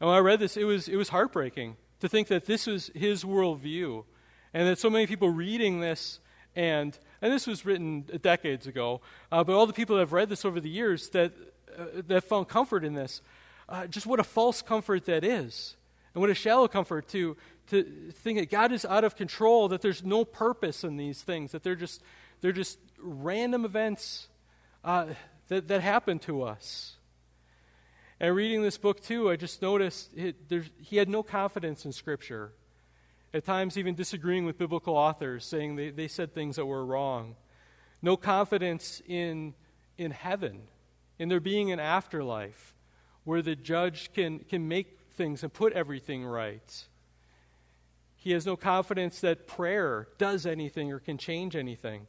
And 0.00 0.08
when 0.08 0.16
I 0.16 0.20
read 0.20 0.40
this, 0.40 0.56
it 0.56 0.64
was, 0.64 0.88
it 0.88 0.96
was 0.96 1.08
heartbreaking 1.08 1.76
to 2.00 2.08
think 2.08 2.28
that 2.28 2.46
this 2.46 2.66
was 2.66 2.90
his 2.94 3.24
worldview, 3.24 4.04
and 4.52 4.68
that 4.68 4.78
so 4.78 4.90
many 4.90 5.06
people 5.06 5.30
reading 5.30 5.80
this 5.80 6.20
and 6.54 6.98
and 7.22 7.32
this 7.32 7.46
was 7.46 7.64
written 7.64 8.02
decades 8.22 8.66
ago, 8.66 9.00
uh, 9.32 9.42
but 9.42 9.54
all 9.54 9.66
the 9.66 9.72
people 9.72 9.96
that 9.96 10.00
have 10.00 10.12
read 10.12 10.28
this 10.28 10.44
over 10.44 10.60
the 10.60 10.68
years 10.68 11.08
that 11.10 11.32
uh, 11.76 11.84
that 12.06 12.24
found 12.24 12.48
comfort 12.48 12.84
in 12.84 12.94
this. 12.94 13.20
Uh, 13.68 13.86
just 13.86 14.06
what 14.06 14.20
a 14.20 14.24
false 14.24 14.62
comfort 14.62 15.06
that 15.06 15.24
is. 15.24 15.76
And 16.14 16.20
what 16.20 16.30
a 16.30 16.34
shallow 16.34 16.68
comfort 16.68 17.08
to, 17.08 17.36
to 17.68 17.82
think 18.12 18.38
that 18.38 18.50
God 18.50 18.72
is 18.72 18.84
out 18.84 19.04
of 19.04 19.16
control, 19.16 19.68
that 19.68 19.82
there's 19.82 20.02
no 20.02 20.24
purpose 20.24 20.84
in 20.84 20.96
these 20.96 21.20
things, 21.20 21.52
that 21.52 21.62
they're 21.62 21.74
just, 21.74 22.02
they're 22.40 22.52
just 22.52 22.78
random 22.98 23.64
events 23.64 24.28
uh, 24.86 25.06
that, 25.48 25.68
that 25.68 25.82
happen 25.82 26.18
to 26.20 26.42
us. 26.42 26.96
And 28.18 28.34
reading 28.34 28.62
this 28.62 28.78
book, 28.78 29.02
too, 29.02 29.28
I 29.28 29.36
just 29.36 29.60
noticed 29.60 30.10
it, 30.16 30.36
he 30.80 30.96
had 30.96 31.10
no 31.10 31.22
confidence 31.22 31.84
in 31.84 31.92
Scripture. 31.92 32.52
At 33.34 33.44
times, 33.44 33.76
even 33.76 33.94
disagreeing 33.94 34.46
with 34.46 34.56
biblical 34.56 34.96
authors, 34.96 35.44
saying 35.44 35.76
they, 35.76 35.90
they 35.90 36.08
said 36.08 36.32
things 36.32 36.56
that 36.56 36.64
were 36.64 36.86
wrong. 36.86 37.36
No 38.00 38.16
confidence 38.16 39.02
in, 39.06 39.52
in 39.98 40.12
heaven 40.12 40.62
in 41.18 41.28
there 41.28 41.40
being 41.40 41.72
an 41.72 41.80
afterlife 41.80 42.74
where 43.24 43.42
the 43.42 43.56
judge 43.56 44.12
can, 44.12 44.40
can 44.40 44.68
make 44.68 45.00
things 45.14 45.42
and 45.42 45.52
put 45.52 45.72
everything 45.72 46.24
right. 46.24 46.84
He 48.14 48.32
has 48.32 48.46
no 48.46 48.56
confidence 48.56 49.20
that 49.20 49.46
prayer 49.46 50.08
does 50.18 50.46
anything 50.46 50.92
or 50.92 50.98
can 50.98 51.18
change 51.18 51.56
anything. 51.56 52.06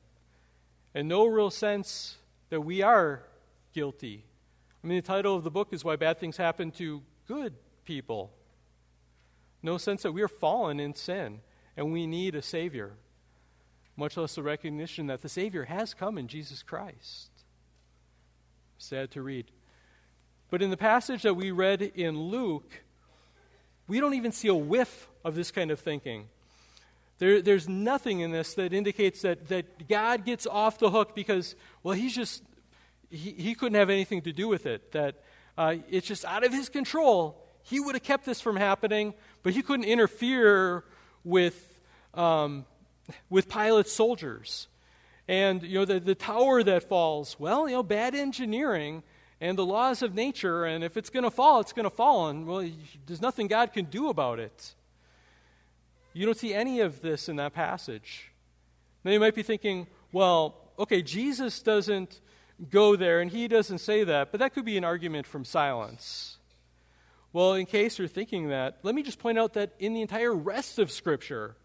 and 0.94 1.08
no 1.08 1.26
real 1.26 1.50
sense 1.50 2.18
that 2.50 2.62
we 2.62 2.82
are 2.82 3.24
guilty. 3.74 4.26
I 4.84 4.88
mean, 4.88 4.98
the 4.98 5.02
title 5.02 5.36
of 5.36 5.44
the 5.44 5.52
book 5.52 5.70
is 5.72 5.84
Why 5.84 5.96
Bad 5.96 6.20
Things 6.20 6.38
Happen 6.38 6.72
to 6.72 7.02
Good 7.28 7.54
People. 7.86 8.32
No 9.62 9.78
sense 9.78 10.04
that 10.04 10.12
we 10.12 10.22
are 10.22 10.28
fallen 10.28 10.80
in 10.80 10.94
sin 10.94 11.42
and 11.76 11.92
we 11.92 12.08
need 12.08 12.36
a 12.36 12.42
Savior, 12.42 12.94
much 13.96 14.18
less 14.18 14.36
the 14.36 14.44
recognition 14.44 15.08
that 15.08 15.22
the 15.22 15.30
Savior 15.30 15.66
has 15.66 15.94
come 15.94 16.18
in 16.18 16.28
Jesus 16.28 16.64
Christ. 16.64 17.30
Sad 18.78 19.12
to 19.12 19.22
read. 19.22 19.52
But 20.50 20.62
in 20.62 20.70
the 20.70 20.78
passage 20.78 21.24
that 21.24 21.34
we 21.34 21.52
read 21.52 21.82
in 21.82 22.18
Luke, 22.18 22.84
we 23.88 24.00
don't 24.00 24.14
even 24.14 24.32
see 24.32 24.48
a 24.48 24.56
whiff 24.56 25.08
of 25.26 25.36
this 25.36 25.52
kind 25.52 25.72
of 25.72 25.80
thinking. 25.80 26.30
There, 27.20 27.42
there's 27.42 27.68
nothing 27.68 28.20
in 28.20 28.32
this 28.32 28.54
that 28.56 28.74
indicates 28.74 29.22
that, 29.22 29.48
that 29.48 29.88
God 29.88 30.24
gets 30.24 30.46
off 30.46 30.78
the 30.78 30.92
hook 30.92 31.16
because, 31.16 31.56
well, 31.82 31.96
he's 31.96 32.16
just, 32.16 32.44
he, 33.10 33.32
he 33.32 33.56
couldn't 33.56 33.78
have 33.78 33.90
anything 33.90 34.22
to 34.22 34.34
do 34.34 34.48
with 34.48 34.66
it. 34.66 34.92
That 34.92 35.16
uh, 35.58 35.78
it's 35.90 36.08
just 36.08 36.26
out 36.26 36.44
of 36.44 36.54
his 36.54 36.70
control. 36.70 37.44
He 37.64 37.80
would 37.80 37.96
have 37.96 38.04
kept 38.04 38.26
this 38.26 38.40
from 38.40 38.56
happening, 38.56 39.14
but 39.44 39.54
he 39.54 39.62
couldn't 39.62 39.86
interfere 39.86 40.84
with, 41.24 41.80
um, 42.14 42.66
with 43.30 43.50
Pilate's 43.50 43.92
soldiers. 43.92 44.68
And, 45.28 45.64
you 45.64 45.80
know, 45.80 45.86
the, 45.86 46.00
the 46.00 46.16
tower 46.16 46.64
that 46.64 46.88
falls, 46.88 47.38
well, 47.40 47.68
you 47.68 47.76
know, 47.76 47.84
bad 47.84 48.16
engineering 48.16 49.04
and 49.42 49.58
the 49.58 49.66
laws 49.66 50.02
of 50.02 50.16
nature, 50.16 50.66
and 50.66 50.84
if 50.84 50.98
it's 50.98 51.10
going 51.10 51.24
to 51.24 51.32
fall, 51.32 51.60
it's 51.60 51.74
going 51.74 51.84
to 51.84 51.90
fall, 51.90 52.30
and, 52.30 52.48
well, 52.48 52.68
there's 53.06 53.22
nothing 53.22 53.48
God 53.48 53.74
can 53.74 53.86
do 53.86 54.10
about 54.10 54.40
it. 54.40 54.74
You 56.18 56.26
don't 56.26 56.38
see 56.38 56.52
any 56.52 56.80
of 56.80 57.02
this 57.02 57.30
in 57.30 57.36
that 57.36 57.54
passage. 57.54 58.32
Now 59.04 59.12
you 59.12 59.20
might 59.20 59.36
be 59.36 59.44
thinking, 59.44 59.86
well, 60.12 60.56
okay, 60.80 61.04
Jesus 61.04 61.62
doesn't 61.62 62.22
go 62.72 62.96
there 62.96 63.22
and 63.22 63.30
he 63.30 63.48
doesn't 63.48 63.78
say 63.78 64.04
that, 64.04 64.32
but 64.32 64.40
that 64.40 64.56
could 64.56 64.66
be 64.66 64.78
an 64.78 64.84
argument 64.84 65.28
from 65.28 65.46
silence. 65.46 66.38
Well, 67.34 67.54
in 67.54 67.68
case 67.68 68.00
you're 68.00 68.08
thinking 68.08 68.50
that, 68.50 68.80
let 68.82 68.96
me 68.96 69.04
just 69.04 69.20
point 69.20 69.38
out 69.38 69.54
that 69.54 69.74
in 69.78 69.94
the 69.94 70.02
entire 70.02 70.34
rest 70.34 70.80
of 70.80 70.90
Scripture, 70.90 71.56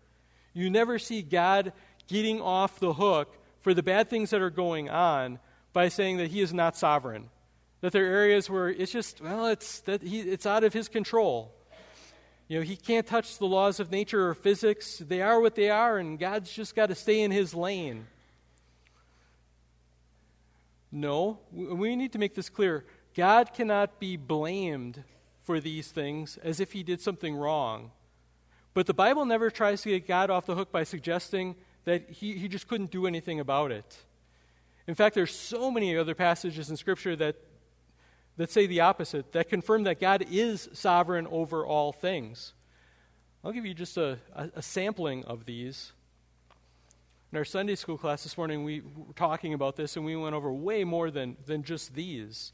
you 0.53 0.69
never 0.69 0.99
see 0.99 1.23
God 1.23 1.73
getting 2.07 2.43
off 2.43 2.79
the 2.79 2.93
hook 2.93 3.35
for 3.63 3.73
the 3.73 3.83
bad 3.83 4.11
things 4.11 4.29
that 4.31 4.43
are 4.43 4.51
going 4.51 4.91
on 4.91 5.39
by 5.73 5.89
saying 5.89 6.19
that 6.19 6.31
he 6.31 6.43
is 6.43 6.53
not 6.53 6.77
sovereign. 6.77 7.31
That 7.81 7.93
there 7.93 8.05
are 8.05 8.15
areas 8.15 8.51
where 8.51 8.69
it's 8.69 8.93
just, 8.93 9.23
well, 9.23 9.47
it's, 9.47 9.81
that 9.81 10.03
he, 10.03 10.21
it's 10.21 10.45
out 10.45 10.63
of 10.63 10.75
his 10.75 10.89
control. 10.89 11.55
You 12.53 12.59
know, 12.59 12.65
he 12.67 12.77
can't 12.77 13.07
touch 13.07 13.39
the 13.39 13.47
laws 13.47 13.81
of 13.81 13.91
nature 13.91 14.29
or 14.29 14.35
physics. 14.35 14.99
They 14.99 15.23
are 15.23 15.41
what 15.41 15.55
they 15.55 15.71
are, 15.71 15.97
and 15.97 16.19
God's 16.19 16.53
just 16.53 16.77
got 16.77 16.91
to 16.91 16.95
stay 16.95 17.23
in 17.23 17.31
his 17.31 17.55
lane. 17.55 18.07
No, 20.93 21.39
we 21.51 21.97
need 21.97 22.13
to 22.13 22.19
make 22.19 22.35
this 22.35 22.51
clear. 22.51 22.85
God 23.17 23.55
cannot 23.55 23.99
be 23.99 24.19
blamed 24.19 25.03
for 25.45 25.61
these 25.61 25.91
things 25.93 26.37
as 26.43 26.61
if 26.61 26.73
he 26.73 26.83
did 26.83 27.01
something 27.01 27.35
wrong. 27.35 27.91
But 28.75 28.85
the 28.85 28.93
Bible 28.93 29.25
never 29.25 29.49
tries 29.51 29.81
to 29.85 29.89
get 29.89 30.07
God 30.07 30.29
off 30.29 30.45
the 30.45 30.55
hook 30.55 30.71
by 30.71 30.85
suggesting 30.85 31.57
that 31.87 32.11
he, 32.11 32.35
he 32.35 32.49
just 32.49 32.69
couldn't 32.69 32.91
do 32.91 33.07
anything 33.07 33.41
about 33.41 33.73
it. 33.73 33.97
In 34.87 34.95
fact, 34.95 35.15
there's 35.15 35.35
so 35.35 35.71
many 35.71 35.97
other 35.97 36.15
passages 36.15 36.69
in 36.69 36.77
Scripture 36.77 37.17
that 37.17 37.37
that 38.37 38.51
say 38.51 38.67
the 38.67 38.81
opposite, 38.81 39.33
that 39.33 39.49
confirm 39.49 39.85
that 39.85 40.01
God 40.01 40.25
is 40.31 40.69
sovereign 40.73 41.27
over 41.31 41.67
all 41.67 41.93
things. 41.93 42.55
I'll 43.45 43.53
give 43.53 43.67
you 43.67 43.75
just 43.75 43.97
a, 43.97 44.19
a, 44.35 44.51
a, 44.57 44.63
sampling 44.63 45.25
of 45.25 45.45
these. 45.45 45.93
In 47.33 47.39
our 47.39 47.45
Sunday 47.45 47.75
school 47.75 47.99
class 47.99 48.23
this 48.23 48.37
morning, 48.37 48.63
we 48.63 48.81
were 48.81 49.13
talking 49.15 49.53
about 49.53 49.77
this, 49.77 49.97
and 49.97 50.05
we 50.05 50.15
went 50.17 50.35
over 50.35 50.53
way 50.53 50.85
more 50.85 51.11
than, 51.11 51.37
than 51.47 51.63
just 51.63 51.95
these. 51.95 52.53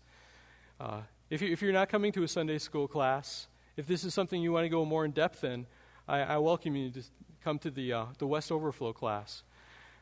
Uh, 0.80 1.02
if, 1.30 1.42
you, 1.42 1.52
if 1.52 1.60
you're 1.60 1.72
not 1.72 1.88
coming 1.88 2.10
to 2.12 2.22
a 2.22 2.28
Sunday 2.28 2.58
school 2.58 2.88
class, 2.88 3.48
if 3.76 3.86
this 3.86 4.02
is 4.02 4.14
something 4.14 4.40
you 4.40 4.52
want 4.52 4.64
to 4.64 4.68
go 4.70 4.84
more 4.84 5.04
in 5.04 5.10
depth 5.10 5.44
in, 5.44 5.66
I, 6.08 6.20
I 6.20 6.38
welcome 6.38 6.74
you 6.74 6.90
to 6.90 7.02
come 7.44 7.58
to 7.60 7.70
the, 7.70 7.92
uh, 7.92 8.06
the 8.18 8.26
West 8.26 8.50
Overflow 8.50 8.94
class. 8.94 9.42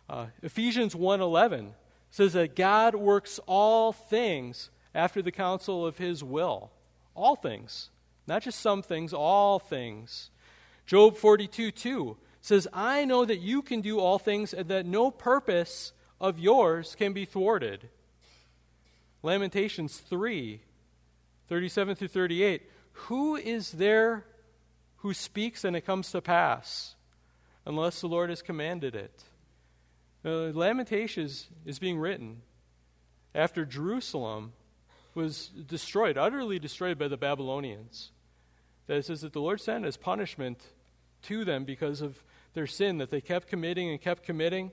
Uh, 0.09 0.27
Ephesians 0.43 0.95
1.11 0.95 1.73
says 2.11 2.35
that 2.35 2.55
God 2.55 2.95
works 2.95 3.41
all 3.47 3.93
things 3.93 4.71
after 4.97 5.21
the 5.21 5.31
counsel 5.31 5.87
of 5.87 5.99
his 5.99 6.25
will. 6.25 6.73
All 7.15 7.37
things. 7.37 7.91
Not 8.27 8.43
just 8.43 8.59
some 8.59 8.83
things, 8.83 9.13
all 9.13 9.59
things. 9.59 10.31
Job 10.87 11.17
42 11.17 11.71
2 11.71 12.17
says, 12.41 12.67
I 12.73 13.05
know 13.05 13.25
that 13.25 13.39
you 13.39 13.63
can 13.63 13.83
do 13.83 14.01
all 14.01 14.19
things 14.19 14.55
and 14.55 14.69
that 14.69 14.87
no 14.87 15.11
purpose 15.11 15.93
of 16.21 16.39
yours 16.39 16.97
can 16.99 17.13
be 17.13 17.25
thwarted. 17.25 17.89
Lamentations 19.23 19.99
3 19.99 20.61
37 21.49 21.95
through 21.95 22.09
38. 22.09 22.63
Who 22.93 23.37
is 23.37 23.73
there 23.73 24.25
who 24.97 25.15
speaks 25.15 25.63
and 25.63 25.77
it 25.77 25.87
comes 25.87 26.11
to 26.11 26.21
pass 26.21 26.97
unless 27.65 28.01
the 28.01 28.09
Lord 28.09 28.31
has 28.31 28.43
commanded 28.43 28.97
it? 28.97 29.23
Lamentations 30.25 31.49
is 31.65 31.79
being 31.79 31.99
written 31.99 32.43
after 33.35 33.65
Jerusalem 33.65 34.53
was 35.17 35.49
destroyed, 35.49 36.19
utterly 36.19 36.59
destroyed 36.59 36.99
by 36.99 37.09
the 37.09 37.17
Babylonians. 37.17 38.11
That 38.87 38.99
it 38.99 39.07
says 39.07 39.23
that 39.23 39.33
the 39.33 39.41
Lord 39.41 39.61
sent 39.61 39.85
as 39.85 39.97
punishment 39.97 40.63
to 41.23 41.45
them 41.45 41.65
because 41.65 42.01
of 42.01 42.23
their 42.55 42.67
sin 42.67 42.99
that 42.99 43.11
they 43.11 43.21
kept 43.21 43.49
committing 43.49 43.91
and 43.91 44.01
kept 44.01 44.23
committing. 44.23 44.71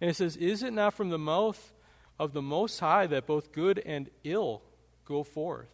And 0.00 0.10
it 0.10 0.14
says, 0.14 0.36
Is 0.36 0.62
it 0.62 0.72
not 0.72 0.94
from 0.94 1.10
the 1.10 1.18
mouth 1.18 1.72
of 2.18 2.32
the 2.32 2.42
Most 2.42 2.80
High 2.80 3.06
that 3.06 3.26
both 3.26 3.52
good 3.52 3.80
and 3.86 4.10
ill 4.24 4.62
go 5.06 5.22
forth? 5.22 5.68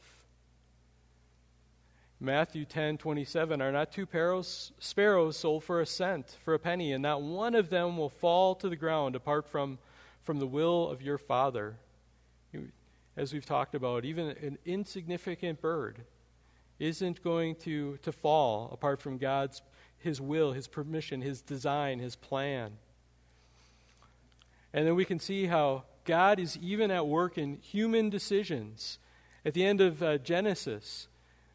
Matthew 2.20 2.66
10 2.66 2.98
27 2.98 3.62
Are 3.62 3.72
not 3.72 3.90
two 3.90 4.04
sparrows, 4.04 4.72
sparrows 4.78 5.38
sold 5.38 5.64
for 5.64 5.80
a 5.80 5.86
cent, 5.86 6.36
for 6.44 6.52
a 6.52 6.58
penny, 6.58 6.92
and 6.92 7.02
not 7.02 7.22
one 7.22 7.54
of 7.54 7.70
them 7.70 7.96
will 7.96 8.10
fall 8.10 8.54
to 8.56 8.68
the 8.68 8.76
ground 8.76 9.16
apart 9.16 9.46
from, 9.46 9.78
from 10.22 10.38
the 10.38 10.46
will 10.46 10.88
of 10.90 11.00
your 11.00 11.16
Father? 11.16 11.76
As 13.20 13.34
we've 13.34 13.44
talked 13.44 13.74
about, 13.74 14.06
even 14.06 14.28
an 14.28 14.56
insignificant 14.64 15.60
bird 15.60 15.98
isn't 16.78 17.22
going 17.22 17.54
to, 17.54 17.98
to 17.98 18.10
fall 18.10 18.70
apart 18.72 18.98
from 18.98 19.18
God's 19.18 19.60
his 19.98 20.22
will, 20.22 20.52
his 20.52 20.66
permission, 20.66 21.20
his 21.20 21.42
design, 21.42 21.98
his 21.98 22.16
plan. 22.16 22.72
And 24.72 24.86
then 24.86 24.94
we 24.94 25.04
can 25.04 25.18
see 25.18 25.44
how 25.44 25.84
God 26.06 26.40
is 26.40 26.56
even 26.62 26.90
at 26.90 27.06
work 27.06 27.36
in 27.36 27.58
human 27.58 28.08
decisions. 28.08 28.98
At 29.44 29.52
the 29.52 29.66
end 29.66 29.82
of 29.82 30.02
uh, 30.02 30.16
Genesis, 30.16 31.06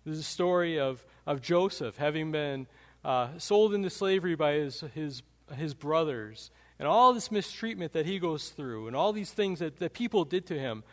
there's 0.05 0.19
a 0.19 0.24
story 0.24 0.79
of, 0.79 1.03
of 1.25 1.41
Joseph 1.41 1.98
having 1.98 2.31
been 2.31 2.67
uh, 3.03 3.29
sold 3.39 3.74
into 3.74 3.89
slavery 3.89 4.36
by 4.36 4.53
his, 4.53 4.84
his, 4.93 5.24
his 5.55 5.74
brothers, 5.74 6.51
and 6.77 6.88
all 6.88 7.12
this 7.12 7.31
mistreatment 7.31 7.93
that 7.93 8.05
he 8.05 8.19
goes 8.19 8.50
through, 8.50 8.86
and 8.86 8.95
all 8.95 9.12
these 9.12 9.31
things 9.31 9.57
that, 9.57 9.79
that 9.79 9.93
people 9.93 10.25
did 10.25 10.45
to 10.45 10.60
him. 10.60 10.84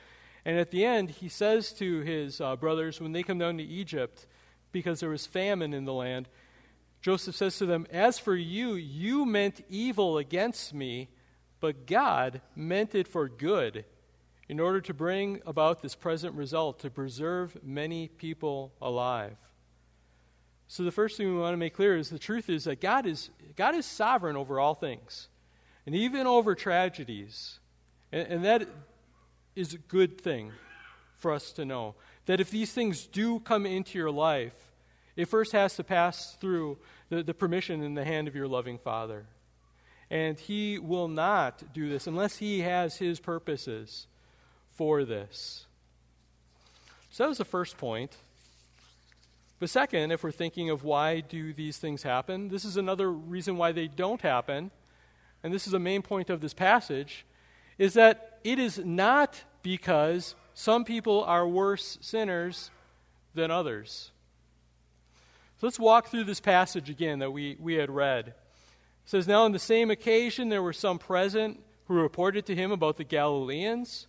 And 0.45 0.59
at 0.59 0.71
the 0.71 0.85
end, 0.85 1.11
he 1.11 1.29
says 1.29 1.73
to 1.75 2.01
his 2.01 2.41
uh, 2.41 2.57
brothers 2.57 3.01
when 3.01 3.13
they 3.13 3.23
come 3.23 3.39
down 3.39 3.59
to 3.59 3.63
Egypt, 3.63 4.27
because 4.73 5.01
there 5.01 5.11
was 5.11 5.27
famine 5.27 5.73
in 5.73 5.85
the 5.85 5.93
land, 5.93 6.29
Joseph 7.01 7.37
says 7.37 7.59
to 7.59 7.67
them, 7.67 7.87
As 7.91 8.19
for 8.19 8.35
you, 8.35 8.75
you 8.75 9.27
meant 9.27 9.65
evil 9.69 10.19
against 10.19 10.73
me, 10.73 11.09
but 11.61 11.87
God 11.87 12.41
meant 12.57 12.95
it 12.95 13.07
for 13.07 13.29
good, 13.29 13.85
in 14.49 14.61
order 14.61 14.81
to 14.81 14.95
bring 14.95 15.41
about 15.47 15.83
this 15.83 15.95
present 15.95 16.35
result, 16.35 16.81
to 16.81 16.91
preserve 16.91 17.57
many 17.63 18.09
people 18.09 18.73
alive. 18.81 19.37
So 20.69 20.85
the 20.85 20.93
first 20.93 21.17
thing 21.17 21.29
we 21.29 21.41
want 21.41 21.53
to 21.53 21.59
make 21.59 21.75
clear 21.75 21.97
is 21.97 22.09
the 22.09 22.19
truth 22.19 22.49
is 22.49 22.65
that 22.65 22.81
God 22.81 23.05
is, 23.05 23.31
God 23.57 23.75
is 23.75 23.85
sovereign 23.85 24.37
over 24.37 24.59
all 24.59 24.75
things, 24.75 25.29
and 25.85 25.95
even 25.95 26.27
over 26.27 26.55
tragedies. 26.55 27.59
And, 28.11 28.27
and 28.29 28.45
that, 28.45 28.69
is 29.55 29.75
a 29.75 29.79
good 29.79 30.21
thing 30.21 30.53
for 31.17 31.33
us 31.33 31.53
to 31.53 31.65
know. 31.65 31.95
That 32.27 32.41
if 32.41 32.51
these 32.51 32.73
things 32.73 33.07
do 33.07 33.41
come 33.41 33.67
into 33.67 33.99
your 33.99 34.11
life, 34.11 34.55
it 35.17 35.27
first 35.27 35.53
has 35.53 35.77
to 35.77 35.85
pass 35.85 36.37
through 36.41 36.79
the, 37.11 37.23
the 37.23 37.35
permission 37.35 37.83
in 37.83 37.95
the 37.95 38.05
hand 38.05 38.29
of 38.29 38.35
your 38.35 38.49
loving 38.49 38.79
Father. 38.79 39.27
And 40.11 40.39
He 40.39 40.79
will 40.79 41.09
not 41.09 41.73
do 41.73 41.89
this 41.89 42.07
unless 42.07 42.39
He 42.39 42.61
has 42.61 42.97
His 42.97 43.21
purposes 43.21 44.07
for 44.71 45.05
this. 45.05 45.67
So 47.11 47.25
that 47.25 47.29
was 47.29 47.39
the 47.39 47.45
first 47.45 47.77
point. 47.77 48.17
But 49.61 49.71
second, 49.71 50.11
if 50.11 50.25
we're 50.25 50.33
thinking 50.33 50.71
of 50.71 50.83
why 50.83 51.21
do 51.21 51.53
these 51.53 51.79
things 51.79 52.03
happen, 52.03 52.49
this 52.49 52.65
is 52.65 52.77
another 52.77 53.13
reason 53.13 53.57
why 53.57 53.73
they 53.73 53.87
don't 53.87 54.21
happen. 54.21 54.71
And 55.43 55.53
this 55.53 55.67
is 55.67 55.73
a 55.73 55.79
main 55.79 56.03
point 56.03 56.31
of 56.31 56.41
this 56.41 56.55
passage 56.55 57.27
is 57.79 57.95
that 57.95 58.32
it 58.45 58.59
is 58.59 58.79
not 58.79 59.43
because 59.63 60.35
some 60.55 60.85
people 60.85 61.25
are 61.25 61.47
worse 61.47 61.99
sinners 62.01 62.71
than 63.35 63.51
others. 63.51 64.11
So 65.59 65.67
let's 65.67 65.79
walk 65.79 66.09
through 66.09 66.25
this 66.25 66.41
passage 66.41 66.91
again 66.91 67.21
that 67.21 67.31
we, 67.31 67.57
we 67.61 67.75
had 67.75 67.91
read. 67.91 68.29
It 68.29 68.35
says, 69.05 69.29
Now 69.29 69.45
on 69.45 69.53
the 69.53 69.59
same 69.59 69.91
occasion 69.91 70.49
there 70.49 70.63
were 70.63 70.73
some 70.73 70.99
present 70.99 71.61
who 71.87 71.95
reported 71.95 72.47
to 72.47 72.55
him 72.55 72.73
about 72.73 72.97
the 72.97 73.05
Galileans 73.05 74.07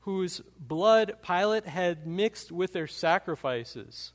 whose 0.00 0.40
blood 0.58 1.16
Pilate 1.22 1.66
had 1.66 2.06
mixed 2.06 2.50
with 2.50 2.72
their 2.72 2.86
sacrifices. 2.86 4.12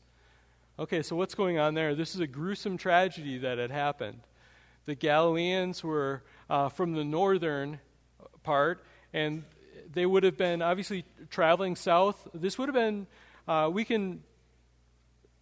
Okay, 0.80 1.04
so 1.04 1.16
what's 1.16 1.36
going 1.36 1.60
on 1.60 1.76
there? 1.76 1.94
This 1.94 2.16
is 2.16 2.22
a 2.22 2.26
gruesome 2.26 2.78
tragedy 2.78 3.38
that 3.38 3.60
had 3.60 3.70
happened. 3.70 4.22
The 4.86 4.96
Galileans 4.96 5.84
were 5.84 6.24
uh, 6.50 6.70
from 6.70 6.94
the 6.94 7.04
northern 7.04 7.80
part, 8.42 8.84
and 9.14 9.44
they 9.94 10.06
would 10.06 10.24
have 10.24 10.38
been 10.38 10.62
obviously 10.62 11.06
traveling 11.30 11.76
south. 11.76 12.28
This 12.34 12.58
would 12.58 12.68
have 12.70 12.76
been, 12.76 13.08
uh, 13.48 13.70
we 13.72 13.86
can 13.86 14.24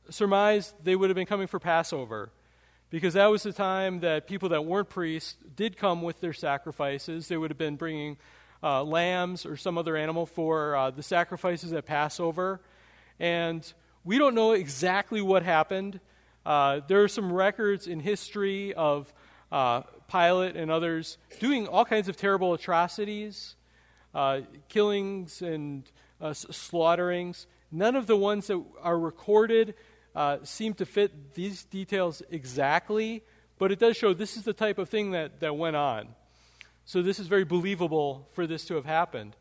surmise 0.09 0.73
they 0.83 0.95
would 0.95 1.09
have 1.09 1.15
been 1.15 1.25
coming 1.25 1.47
for 1.47 1.59
Passover 1.59 2.31
because 2.89 3.13
that 3.13 3.27
was 3.27 3.43
the 3.43 3.53
time 3.53 4.01
that 4.01 4.27
people 4.27 4.49
that 4.49 4.65
weren't 4.65 4.89
priests 4.89 5.37
did 5.55 5.77
come 5.77 6.01
with 6.01 6.19
their 6.19 6.33
sacrifices. 6.33 7.29
They 7.29 7.37
would 7.37 7.49
have 7.49 7.57
been 7.57 7.77
bringing 7.77 8.17
uh, 8.61 8.83
lambs 8.83 9.45
or 9.45 9.55
some 9.55 9.77
other 9.77 9.95
animal 9.95 10.25
for 10.25 10.75
uh, 10.75 10.91
the 10.91 11.01
sacrifices 11.01 11.71
at 11.73 11.85
Passover. 11.85 12.61
And 13.19 13.71
we 14.03 14.17
don't 14.17 14.35
know 14.35 14.51
exactly 14.51 15.21
what 15.21 15.43
happened. 15.43 15.99
Uh, 16.45 16.81
there 16.87 17.03
are 17.03 17.07
some 17.07 17.31
records 17.31 17.87
in 17.87 17.99
history 17.99 18.73
of 18.73 19.13
uh, 19.51 19.81
Pilate 20.11 20.55
and 20.55 20.69
others 20.69 21.17
doing 21.39 21.67
all 21.67 21.85
kinds 21.85 22.09
of 22.09 22.17
terrible 22.17 22.53
atrocities, 22.53 23.55
uh, 24.13 24.41
killings 24.69 25.41
and 25.41 25.89
uh, 26.19 26.33
slaughterings. 26.33 27.47
None 27.71 27.95
of 27.95 28.07
the 28.07 28.17
ones 28.17 28.47
that 28.47 28.61
are 28.81 28.99
recorded 28.99 29.75
uh, 30.15 30.37
seem 30.43 30.73
to 30.75 30.85
fit 30.85 31.33
these 31.33 31.63
details 31.63 32.21
exactly, 32.29 33.23
but 33.57 33.71
it 33.71 33.79
does 33.79 33.95
show 33.95 34.13
this 34.13 34.35
is 34.35 34.43
the 34.43 34.53
type 34.53 34.77
of 34.77 34.89
thing 34.89 35.11
that, 35.11 35.39
that 35.39 35.55
went 35.55 35.75
on. 35.75 36.09
So 36.85 37.01
this 37.01 37.19
is 37.19 37.27
very 37.27 37.45
believable 37.45 38.27
for 38.33 38.45
this 38.45 38.65
to 38.65 38.75
have 38.75 38.85
happened. 38.85 39.35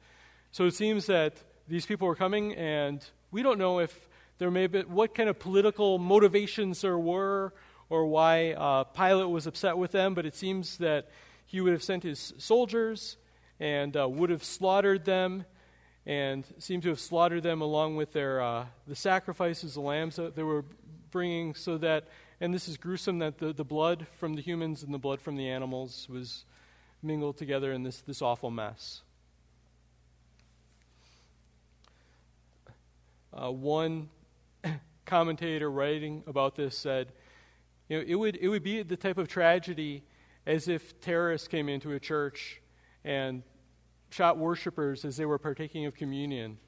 So 0.52 0.66
it 0.66 0.74
seems 0.74 1.06
that 1.06 1.34
these 1.68 1.86
people 1.86 2.06
were 2.06 2.14
coming, 2.14 2.54
and 2.54 3.04
we 3.30 3.42
don't 3.42 3.58
know 3.58 3.80
if 3.80 4.08
there 4.38 4.50
may 4.50 4.66
be 4.66 4.82
what 4.82 5.14
kind 5.14 5.28
of 5.28 5.38
political 5.38 5.98
motivations 5.98 6.80
there 6.80 6.98
were 6.98 7.52
or 7.88 8.06
why 8.06 8.52
uh, 8.52 8.84
Pilate 8.84 9.28
was 9.28 9.46
upset 9.46 9.76
with 9.76 9.92
them, 9.92 10.14
but 10.14 10.24
it 10.24 10.34
seems 10.34 10.78
that 10.78 11.10
he 11.46 11.60
would 11.60 11.72
have 11.72 11.82
sent 11.82 12.04
his 12.04 12.32
soldiers 12.38 13.16
and 13.60 13.96
uh, 13.96 14.08
would 14.08 14.30
have 14.30 14.42
slaughtered 14.42 15.04
them 15.04 15.44
and 16.06 16.44
seemed 16.58 16.82
to 16.82 16.88
have 16.88 16.98
slaughtered 16.98 17.44
them 17.44 17.60
along 17.60 17.94
with 17.94 18.12
their 18.12 18.40
uh, 18.40 18.66
the 18.88 18.96
sacrifices, 18.96 19.74
the 19.74 19.80
lambs 19.80 20.16
that 20.16 20.34
they 20.34 20.42
were 20.42 20.64
bringing, 21.12 21.54
so 21.54 21.78
that 21.78 22.08
and 22.40 22.54
this 22.54 22.68
is 22.68 22.78
gruesome 22.78 23.18
that 23.18 23.38
the, 23.38 23.52
the 23.52 23.64
blood 23.64 24.06
from 24.18 24.34
the 24.34 24.40
humans 24.40 24.82
and 24.82 24.94
the 24.94 24.98
blood 24.98 25.20
from 25.20 25.36
the 25.36 25.48
animals 25.48 26.08
was 26.08 26.44
mingled 27.02 27.36
together 27.36 27.72
in 27.72 27.82
this, 27.82 28.00
this 28.00 28.22
awful 28.22 28.50
mess. 28.50 29.02
Uh, 33.32 33.50
one 33.50 34.08
commentator 35.04 35.70
writing 35.70 36.22
about 36.26 36.56
this 36.56 36.76
said, 36.76 37.12
you 37.88 37.98
know, 37.98 38.04
it 38.06 38.14
would, 38.14 38.36
it 38.36 38.48
would 38.48 38.62
be 38.62 38.82
the 38.82 38.96
type 38.96 39.18
of 39.18 39.28
tragedy 39.28 40.02
as 40.46 40.66
if 40.66 40.98
terrorists 41.00 41.46
came 41.46 41.68
into 41.68 41.92
a 41.92 42.00
church 42.00 42.62
and 43.04 43.42
shot 44.10 44.38
worshippers 44.38 45.04
as 45.04 45.16
they 45.16 45.24
were 45.24 45.38
partaking 45.38 45.86
of 45.86 45.94
communion 45.94 46.58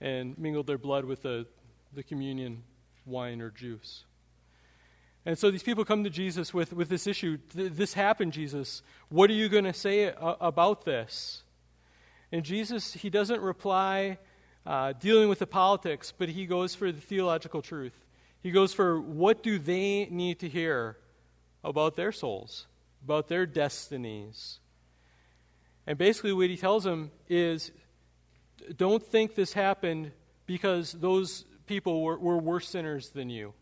and 0.00 0.36
mingled 0.38 0.66
their 0.66 0.78
blood 0.78 1.04
with 1.04 1.22
the, 1.22 1.46
the 1.94 2.02
communion 2.02 2.62
wine 3.06 3.40
or 3.40 3.50
juice. 3.50 4.04
And 5.24 5.38
so 5.38 5.50
these 5.50 5.62
people 5.62 5.84
come 5.84 6.04
to 6.04 6.10
Jesus 6.10 6.54
with, 6.54 6.72
with 6.72 6.88
this 6.88 7.06
issue 7.06 7.38
This 7.52 7.94
happened, 7.94 8.32
Jesus. 8.32 8.82
What 9.08 9.30
are 9.30 9.34
you 9.34 9.48
going 9.48 9.64
to 9.64 9.72
say 9.72 10.12
about 10.18 10.84
this? 10.84 11.42
And 12.30 12.44
Jesus, 12.44 12.94
he 12.94 13.10
doesn't 13.10 13.40
reply 13.40 14.18
uh, 14.66 14.92
dealing 14.92 15.28
with 15.28 15.38
the 15.38 15.46
politics, 15.46 16.12
but 16.16 16.28
he 16.28 16.46
goes 16.46 16.74
for 16.74 16.92
the 16.92 17.00
theological 17.00 17.62
truth. 17.62 18.04
He 18.40 18.50
goes 18.50 18.72
for 18.72 19.00
what 19.00 19.42
do 19.42 19.58
they 19.58 20.06
need 20.10 20.38
to 20.40 20.48
hear 20.48 20.96
about 21.64 21.96
their 21.96 22.12
souls, 22.12 22.66
about 23.04 23.28
their 23.28 23.46
destinies. 23.46 24.60
And 25.88 25.96
basically, 25.96 26.34
what 26.34 26.50
he 26.50 26.58
tells 26.58 26.84
them 26.84 27.10
is 27.30 27.72
don't 28.76 29.02
think 29.02 29.34
this 29.34 29.54
happened 29.54 30.12
because 30.44 30.92
those 30.92 31.46
people 31.66 32.02
were, 32.02 32.18
were 32.18 32.36
worse 32.36 32.68
sinners 32.68 33.08
than 33.08 33.30
you. 33.30 33.54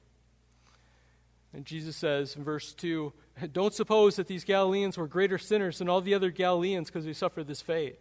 And 1.52 1.64
Jesus 1.64 1.94
says 1.94 2.34
in 2.34 2.42
verse 2.42 2.74
2 2.74 3.12
Don't 3.52 3.72
suppose 3.72 4.16
that 4.16 4.26
these 4.26 4.42
Galileans 4.42 4.98
were 4.98 5.06
greater 5.06 5.38
sinners 5.38 5.78
than 5.78 5.88
all 5.88 6.00
the 6.00 6.14
other 6.14 6.30
Galileans 6.32 6.88
because 6.88 7.04
they 7.04 7.12
suffered 7.12 7.46
this 7.46 7.62
fate. 7.62 8.00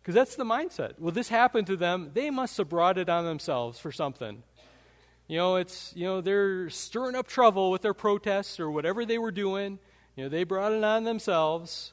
Because 0.00 0.14
that's 0.14 0.36
the 0.36 0.44
mindset. 0.44 0.92
Well, 1.00 1.10
this 1.10 1.28
happened 1.28 1.66
to 1.66 1.76
them. 1.76 2.12
They 2.14 2.30
must 2.30 2.56
have 2.58 2.68
brought 2.68 2.96
it 2.96 3.08
on 3.08 3.24
themselves 3.24 3.80
for 3.80 3.90
something. 3.90 4.44
You 5.26 5.38
know, 5.38 5.56
it's, 5.56 5.92
you 5.96 6.04
know, 6.04 6.20
they're 6.20 6.70
stirring 6.70 7.16
up 7.16 7.26
trouble 7.26 7.72
with 7.72 7.82
their 7.82 7.94
protests 7.94 8.60
or 8.60 8.70
whatever 8.70 9.04
they 9.04 9.18
were 9.18 9.32
doing. 9.32 9.80
You 10.14 10.24
know, 10.24 10.28
they 10.28 10.44
brought 10.44 10.70
it 10.70 10.84
on 10.84 11.02
themselves 11.02 11.92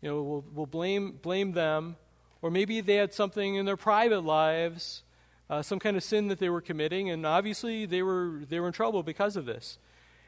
you 0.00 0.08
know, 0.08 0.22
we'll, 0.22 0.44
we'll 0.54 0.66
blame, 0.66 1.18
blame 1.22 1.52
them. 1.52 1.96
Or 2.42 2.50
maybe 2.50 2.80
they 2.80 2.96
had 2.96 3.14
something 3.14 3.56
in 3.56 3.66
their 3.66 3.76
private 3.76 4.20
lives, 4.20 5.02
uh, 5.48 5.62
some 5.62 5.78
kind 5.78 5.96
of 5.96 6.04
sin 6.04 6.28
that 6.28 6.38
they 6.38 6.48
were 6.48 6.60
committing, 6.60 7.10
and 7.10 7.24
obviously 7.24 7.86
they 7.86 8.02
were, 8.02 8.42
they 8.48 8.60
were 8.60 8.66
in 8.66 8.72
trouble 8.72 9.02
because 9.02 9.36
of 9.36 9.46
this. 9.46 9.78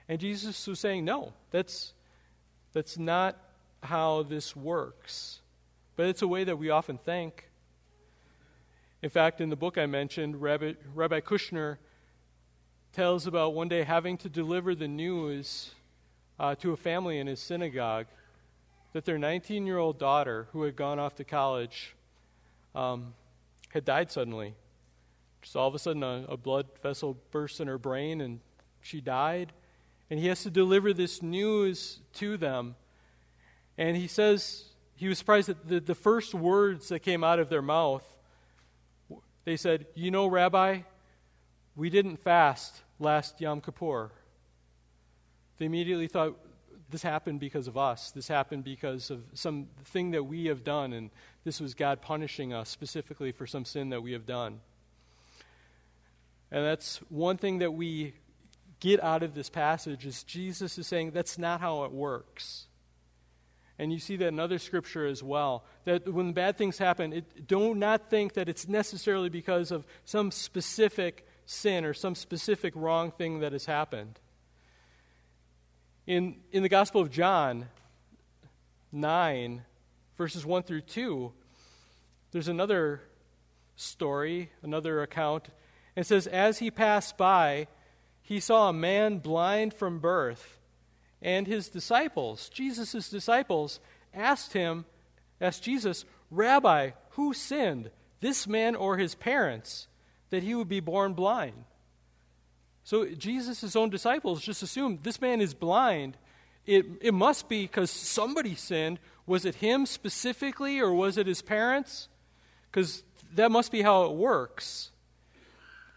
And 0.08 0.18
Jesus 0.18 0.66
was 0.66 0.80
saying, 0.80 1.04
no, 1.04 1.34
that's, 1.50 1.92
that's 2.72 2.98
not 2.98 3.36
how 3.82 4.22
this 4.22 4.56
works. 4.56 5.40
But 5.96 6.06
it's 6.06 6.22
a 6.22 6.28
way 6.28 6.44
that 6.44 6.56
we 6.56 6.70
often 6.70 6.98
think. 6.98 7.50
In 9.02 9.10
fact, 9.10 9.40
in 9.40 9.50
the 9.50 9.56
book 9.56 9.78
I 9.78 9.86
mentioned, 9.86 10.40
Rabbi, 10.40 10.72
Rabbi 10.94 11.20
Kushner 11.20 11.76
tells 12.92 13.26
about 13.26 13.54
one 13.54 13.68
day 13.68 13.84
having 13.84 14.16
to 14.18 14.28
deliver 14.28 14.74
the 14.74 14.88
news 14.88 15.72
uh, 16.40 16.54
to 16.56 16.72
a 16.72 16.76
family 16.76 17.18
in 17.18 17.26
his 17.26 17.38
synagogue 17.38 18.06
that 18.92 19.04
their 19.04 19.18
19 19.18 19.66
year 19.66 19.78
old 19.78 19.98
daughter, 19.98 20.48
who 20.52 20.62
had 20.62 20.76
gone 20.76 20.98
off 20.98 21.14
to 21.16 21.24
college, 21.24 21.94
um, 22.74 23.14
had 23.70 23.84
died 23.84 24.10
suddenly. 24.10 24.54
Just 25.42 25.56
all 25.56 25.68
of 25.68 25.74
a 25.74 25.78
sudden, 25.78 26.02
a, 26.02 26.24
a 26.28 26.36
blood 26.36 26.66
vessel 26.82 27.16
burst 27.30 27.60
in 27.60 27.68
her 27.68 27.78
brain 27.78 28.20
and 28.20 28.40
she 28.80 29.00
died. 29.00 29.52
And 30.10 30.18
he 30.18 30.26
has 30.28 30.42
to 30.42 30.50
deliver 30.50 30.92
this 30.92 31.22
news 31.22 32.00
to 32.14 32.36
them. 32.36 32.74
And 33.76 33.96
he 33.96 34.06
says 34.06 34.64
he 34.96 35.06
was 35.06 35.18
surprised 35.18 35.48
that 35.48 35.68
the, 35.68 35.80
the 35.80 35.94
first 35.94 36.34
words 36.34 36.88
that 36.88 37.00
came 37.00 37.22
out 37.22 37.38
of 37.38 37.48
their 37.48 37.62
mouth, 37.62 38.04
they 39.44 39.56
said, 39.56 39.86
You 39.94 40.10
know, 40.10 40.26
Rabbi, 40.26 40.80
we 41.76 41.90
didn't 41.90 42.16
fast 42.16 42.82
last 42.98 43.40
Yom 43.40 43.60
Kippur. 43.60 44.10
They 45.58 45.66
immediately 45.66 46.08
thought, 46.08 46.36
this 46.90 47.02
happened 47.02 47.40
because 47.40 47.68
of 47.68 47.76
us. 47.76 48.10
This 48.10 48.28
happened 48.28 48.64
because 48.64 49.10
of 49.10 49.22
something 49.34 50.10
that 50.12 50.24
we 50.24 50.46
have 50.46 50.64
done, 50.64 50.92
and 50.92 51.10
this 51.44 51.60
was 51.60 51.74
God 51.74 52.00
punishing 52.00 52.52
us 52.52 52.68
specifically 52.68 53.32
for 53.32 53.46
some 53.46 53.64
sin 53.64 53.90
that 53.90 54.02
we 54.02 54.12
have 54.12 54.26
done. 54.26 54.60
And 56.50 56.64
that's 56.64 56.98
one 57.08 57.36
thing 57.36 57.58
that 57.58 57.72
we 57.72 58.14
get 58.80 59.02
out 59.02 59.22
of 59.22 59.34
this 59.34 59.50
passage 59.50 60.06
is 60.06 60.22
Jesus 60.22 60.78
is 60.78 60.86
saying 60.86 61.10
that's 61.10 61.36
not 61.36 61.60
how 61.60 61.84
it 61.84 61.92
works. 61.92 62.66
And 63.78 63.92
you 63.92 63.98
see 63.98 64.16
that 64.16 64.28
in 64.28 64.40
other 64.40 64.58
scripture 64.58 65.06
as 65.06 65.22
well. 65.22 65.64
That 65.84 66.12
when 66.12 66.32
bad 66.32 66.56
things 66.56 66.78
happen, 66.78 67.12
it, 67.12 67.46
do 67.46 67.74
not 67.74 68.10
think 68.10 68.32
that 68.34 68.48
it's 68.48 68.66
necessarily 68.66 69.28
because 69.28 69.70
of 69.70 69.86
some 70.04 70.30
specific 70.30 71.26
sin 71.46 71.84
or 71.84 71.94
some 71.94 72.14
specific 72.14 72.74
wrong 72.74 73.12
thing 73.12 73.40
that 73.40 73.52
has 73.52 73.66
happened. 73.66 74.18
In, 76.08 76.36
in 76.52 76.62
the 76.62 76.70
Gospel 76.70 77.02
of 77.02 77.10
John 77.10 77.66
9, 78.92 79.62
verses 80.16 80.46
1 80.46 80.62
through 80.62 80.80
2, 80.80 81.30
there's 82.30 82.48
another 82.48 83.02
story, 83.76 84.48
another 84.62 85.02
account. 85.02 85.50
It 85.94 86.06
says, 86.06 86.26
As 86.26 86.60
he 86.60 86.70
passed 86.70 87.18
by, 87.18 87.66
he 88.22 88.40
saw 88.40 88.70
a 88.70 88.72
man 88.72 89.18
blind 89.18 89.74
from 89.74 89.98
birth, 89.98 90.58
and 91.20 91.46
his 91.46 91.68
disciples, 91.68 92.48
Jesus' 92.48 93.10
disciples, 93.10 93.78
asked 94.14 94.54
him, 94.54 94.86
asked 95.42 95.62
Jesus, 95.62 96.06
Rabbi, 96.30 96.92
who 97.10 97.34
sinned, 97.34 97.90
this 98.20 98.46
man 98.46 98.76
or 98.76 98.96
his 98.96 99.14
parents, 99.14 99.88
that 100.30 100.42
he 100.42 100.54
would 100.54 100.70
be 100.70 100.80
born 100.80 101.12
blind? 101.12 101.66
So 102.88 103.04
Jesus' 103.04 103.76
own 103.76 103.90
disciples 103.90 104.40
just 104.40 104.62
assumed 104.62 105.00
this 105.02 105.20
man 105.20 105.42
is 105.42 105.52
blind. 105.52 106.16
It, 106.64 106.86
it 107.02 107.12
must 107.12 107.46
be 107.46 107.64
because 107.64 107.90
somebody 107.90 108.54
sinned. 108.54 108.98
Was 109.26 109.44
it 109.44 109.56
him 109.56 109.84
specifically 109.84 110.80
or 110.80 110.94
was 110.94 111.18
it 111.18 111.26
his 111.26 111.42
parents? 111.42 112.08
Because 112.70 113.02
that 113.34 113.50
must 113.50 113.72
be 113.72 113.82
how 113.82 114.04
it 114.04 114.12
works. 114.12 114.90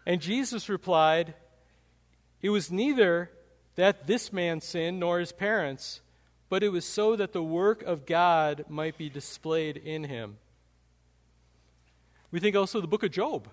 And 0.04 0.20
Jesus 0.20 0.68
replied, 0.68 1.32
It 2.42 2.50
was 2.50 2.70
neither 2.70 3.30
that 3.76 4.06
this 4.06 4.30
man 4.30 4.60
sinned 4.60 5.00
nor 5.00 5.18
his 5.18 5.32
parents, 5.32 6.02
but 6.50 6.62
it 6.62 6.68
was 6.68 6.84
so 6.84 7.16
that 7.16 7.32
the 7.32 7.42
work 7.42 7.82
of 7.84 8.04
God 8.04 8.66
might 8.68 8.98
be 8.98 9.08
displayed 9.08 9.78
in 9.78 10.04
him. 10.04 10.36
We 12.30 12.38
think 12.38 12.54
also 12.54 12.82
the 12.82 12.86
book 12.86 13.02
of 13.02 13.12
Job. 13.12 13.48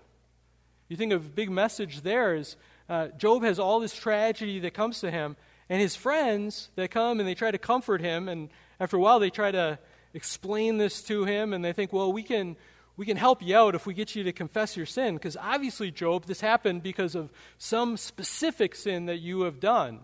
You 0.89 0.97
think 0.97 1.13
of 1.13 1.25
a 1.25 1.29
big 1.29 1.49
message 1.49 2.01
there 2.01 2.35
is 2.35 2.57
uh, 2.89 3.07
Job 3.09 3.43
has 3.43 3.59
all 3.59 3.79
this 3.79 3.93
tragedy 3.93 4.59
that 4.59 4.73
comes 4.73 4.99
to 5.01 5.11
him, 5.11 5.37
and 5.69 5.79
his 5.79 5.95
friends 5.95 6.69
that 6.75 6.89
come 6.89 7.19
and 7.19 7.29
they 7.29 7.35
try 7.35 7.51
to 7.51 7.57
comfort 7.57 8.01
him, 8.01 8.27
and 8.27 8.49
after 8.79 8.97
a 8.97 8.99
while 8.99 9.19
they 9.19 9.29
try 9.29 9.51
to 9.51 9.77
explain 10.13 10.77
this 10.77 11.01
to 11.03 11.23
him, 11.23 11.53
and 11.53 11.63
they 11.63 11.73
think, 11.73 11.93
well, 11.93 12.11
we 12.11 12.23
can 12.23 12.55
we 12.97 13.05
can 13.05 13.15
help 13.15 13.41
you 13.41 13.55
out 13.55 13.75
if 13.75 13.85
we 13.85 13.93
get 13.93 14.13
you 14.13 14.23
to 14.23 14.33
confess 14.33 14.75
your 14.75 14.85
sin, 14.85 15.13
because 15.13 15.37
obviously, 15.37 15.89
Job, 15.89 16.25
this 16.25 16.41
happened 16.41 16.83
because 16.83 17.15
of 17.15 17.31
some 17.57 17.95
specific 17.95 18.75
sin 18.75 19.05
that 19.05 19.19
you 19.19 19.43
have 19.43 19.61
done. 19.61 20.01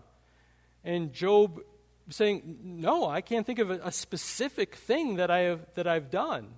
And 0.82 1.12
Job 1.12 1.60
saying, 2.08 2.58
No, 2.62 3.06
I 3.06 3.20
can't 3.20 3.44
think 3.44 3.58
of 3.58 3.70
a, 3.70 3.80
a 3.84 3.92
specific 3.92 4.76
thing 4.76 5.16
that 5.16 5.30
I 5.30 5.40
have 5.40 5.60
that 5.74 5.86
I've 5.86 6.10
done. 6.10 6.54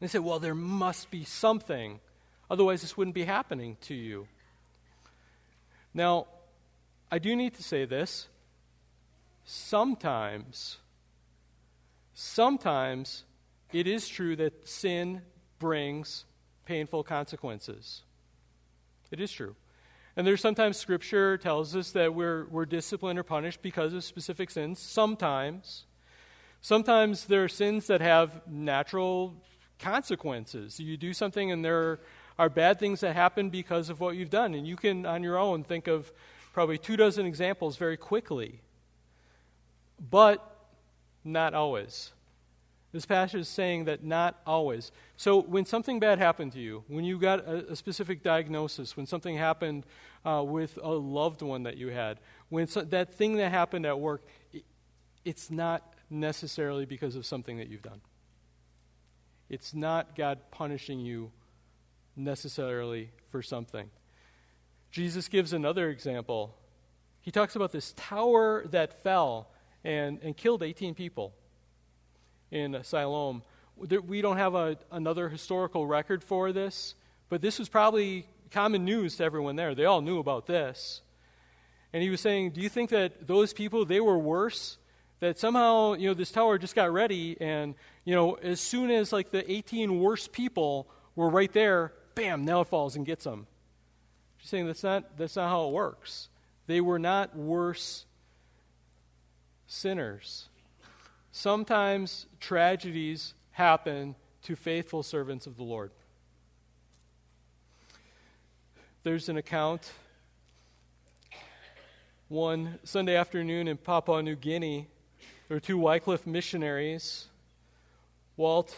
They 0.00 0.08
say, 0.08 0.18
Well, 0.18 0.40
there 0.40 0.54
must 0.54 1.12
be 1.12 1.22
something. 1.22 2.00
Otherwise, 2.50 2.80
this 2.80 2.96
wouldn't 2.96 3.14
be 3.14 3.24
happening 3.24 3.76
to 3.82 3.94
you. 3.94 4.26
Now, 5.96 6.26
I 7.10 7.18
do 7.18 7.34
need 7.34 7.54
to 7.54 7.62
say 7.62 7.86
this. 7.86 8.28
Sometimes, 9.46 10.76
sometimes 12.12 13.24
it 13.72 13.86
is 13.86 14.06
true 14.06 14.36
that 14.36 14.68
sin 14.68 15.22
brings 15.58 16.26
painful 16.66 17.02
consequences. 17.02 18.02
It 19.10 19.20
is 19.20 19.32
true. 19.32 19.56
And 20.16 20.26
there's 20.26 20.42
sometimes 20.42 20.76
scripture 20.76 21.38
tells 21.38 21.74
us 21.74 21.92
that 21.92 22.12
we're, 22.12 22.44
we're 22.50 22.66
disciplined 22.66 23.18
or 23.18 23.22
punished 23.22 23.62
because 23.62 23.94
of 23.94 24.04
specific 24.04 24.50
sins. 24.50 24.78
Sometimes. 24.78 25.86
Sometimes 26.60 27.24
there 27.24 27.44
are 27.44 27.48
sins 27.48 27.86
that 27.86 28.02
have 28.02 28.46
natural 28.46 29.34
consequences. 29.78 30.78
You 30.78 30.98
do 30.98 31.14
something 31.14 31.50
and 31.50 31.64
there 31.64 32.00
are 32.38 32.48
bad 32.48 32.78
things 32.78 33.00
that 33.00 33.14
happen 33.14 33.50
because 33.50 33.88
of 33.88 34.00
what 34.00 34.16
you've 34.16 34.30
done. 34.30 34.54
And 34.54 34.66
you 34.66 34.76
can, 34.76 35.06
on 35.06 35.22
your 35.22 35.38
own, 35.38 35.64
think 35.64 35.86
of 35.86 36.12
probably 36.52 36.78
two 36.78 36.96
dozen 36.96 37.26
examples 37.26 37.76
very 37.76 37.96
quickly. 37.96 38.60
But 40.10 40.56
not 41.24 41.54
always. 41.54 42.12
This 42.92 43.04
passage 43.04 43.40
is 43.42 43.48
saying 43.48 43.86
that 43.86 44.04
not 44.04 44.40
always. 44.46 44.90
So, 45.16 45.42
when 45.42 45.66
something 45.66 45.98
bad 46.00 46.18
happened 46.18 46.52
to 46.52 46.60
you, 46.60 46.84
when 46.88 47.04
you 47.04 47.18
got 47.18 47.40
a, 47.40 47.72
a 47.72 47.76
specific 47.76 48.22
diagnosis, 48.22 48.96
when 48.96 49.06
something 49.06 49.36
happened 49.36 49.84
uh, 50.24 50.42
with 50.46 50.78
a 50.82 50.90
loved 50.90 51.42
one 51.42 51.64
that 51.64 51.76
you 51.76 51.88
had, 51.88 52.20
when 52.48 52.66
so, 52.66 52.82
that 52.82 53.12
thing 53.12 53.36
that 53.36 53.50
happened 53.50 53.84
at 53.84 53.98
work, 53.98 54.22
it, 54.52 54.64
it's 55.24 55.50
not 55.50 55.94
necessarily 56.08 56.86
because 56.86 57.16
of 57.16 57.26
something 57.26 57.58
that 57.58 57.68
you've 57.68 57.82
done. 57.82 58.00
It's 59.50 59.74
not 59.74 60.16
God 60.16 60.38
punishing 60.50 60.98
you 60.98 61.32
necessarily 62.16 63.10
for 63.28 63.42
something. 63.42 63.90
Jesus 64.90 65.28
gives 65.28 65.52
another 65.52 65.90
example. 65.90 66.54
He 67.20 67.30
talks 67.30 67.56
about 67.56 67.72
this 67.72 67.92
tower 67.96 68.64
that 68.70 69.02
fell 69.02 69.48
and, 69.84 70.18
and 70.22 70.36
killed 70.36 70.62
18 70.62 70.94
people 70.94 71.34
in 72.50 72.82
Siloam. 72.82 73.42
We 73.76 74.22
don't 74.22 74.38
have 74.38 74.54
a, 74.54 74.78
another 74.90 75.28
historical 75.28 75.86
record 75.86 76.24
for 76.24 76.52
this, 76.52 76.94
but 77.28 77.42
this 77.42 77.58
was 77.58 77.68
probably 77.68 78.26
common 78.50 78.84
news 78.84 79.16
to 79.16 79.24
everyone 79.24 79.56
there. 79.56 79.74
They 79.74 79.84
all 79.84 80.00
knew 80.00 80.18
about 80.18 80.46
this. 80.46 81.02
And 81.92 82.02
he 82.02 82.10
was 82.10 82.20
saying, 82.20 82.50
Do 82.52 82.60
you 82.60 82.68
think 82.68 82.90
that 82.90 83.26
those 83.26 83.52
people, 83.52 83.84
they 83.84 84.00
were 84.00 84.18
worse? 84.18 84.78
That 85.20 85.38
somehow, 85.38 85.94
you 85.94 86.08
know, 86.08 86.14
this 86.14 86.30
tower 86.30 86.58
just 86.58 86.74
got 86.74 86.92
ready, 86.92 87.40
and, 87.40 87.74
you 88.04 88.14
know, 88.14 88.34
as 88.34 88.60
soon 88.60 88.90
as, 88.90 89.14
like, 89.14 89.30
the 89.30 89.50
18 89.50 89.98
worst 89.98 90.30
people 90.30 90.88
were 91.14 91.30
right 91.30 91.50
there, 91.52 91.94
bam, 92.16 92.44
now 92.44 92.62
it 92.62 92.66
falls 92.66 92.96
and 92.96 93.06
gets 93.06 93.22
them. 93.22 93.46
She's 94.38 94.48
saying 94.48 94.66
that's 94.66 94.82
not, 94.82 95.16
that's 95.16 95.36
not 95.36 95.48
how 95.48 95.68
it 95.68 95.72
works. 95.72 96.28
They 96.66 96.80
were 96.80 96.98
not 96.98 97.36
worse 97.36 98.06
sinners. 99.68 100.48
Sometimes 101.30 102.26
tragedies 102.40 103.34
happen 103.52 104.16
to 104.42 104.56
faithful 104.56 105.02
servants 105.02 105.46
of 105.46 105.56
the 105.56 105.62
Lord. 105.62 105.90
There's 109.02 109.28
an 109.28 109.36
account 109.36 109.92
one 112.28 112.78
Sunday 112.82 113.14
afternoon 113.14 113.68
in 113.68 113.76
Papua 113.76 114.22
New 114.22 114.34
Guinea. 114.34 114.88
There 115.48 115.56
were 115.56 115.60
two 115.60 115.78
Wycliffe 115.78 116.26
missionaries, 116.26 117.26
Walt 118.36 118.74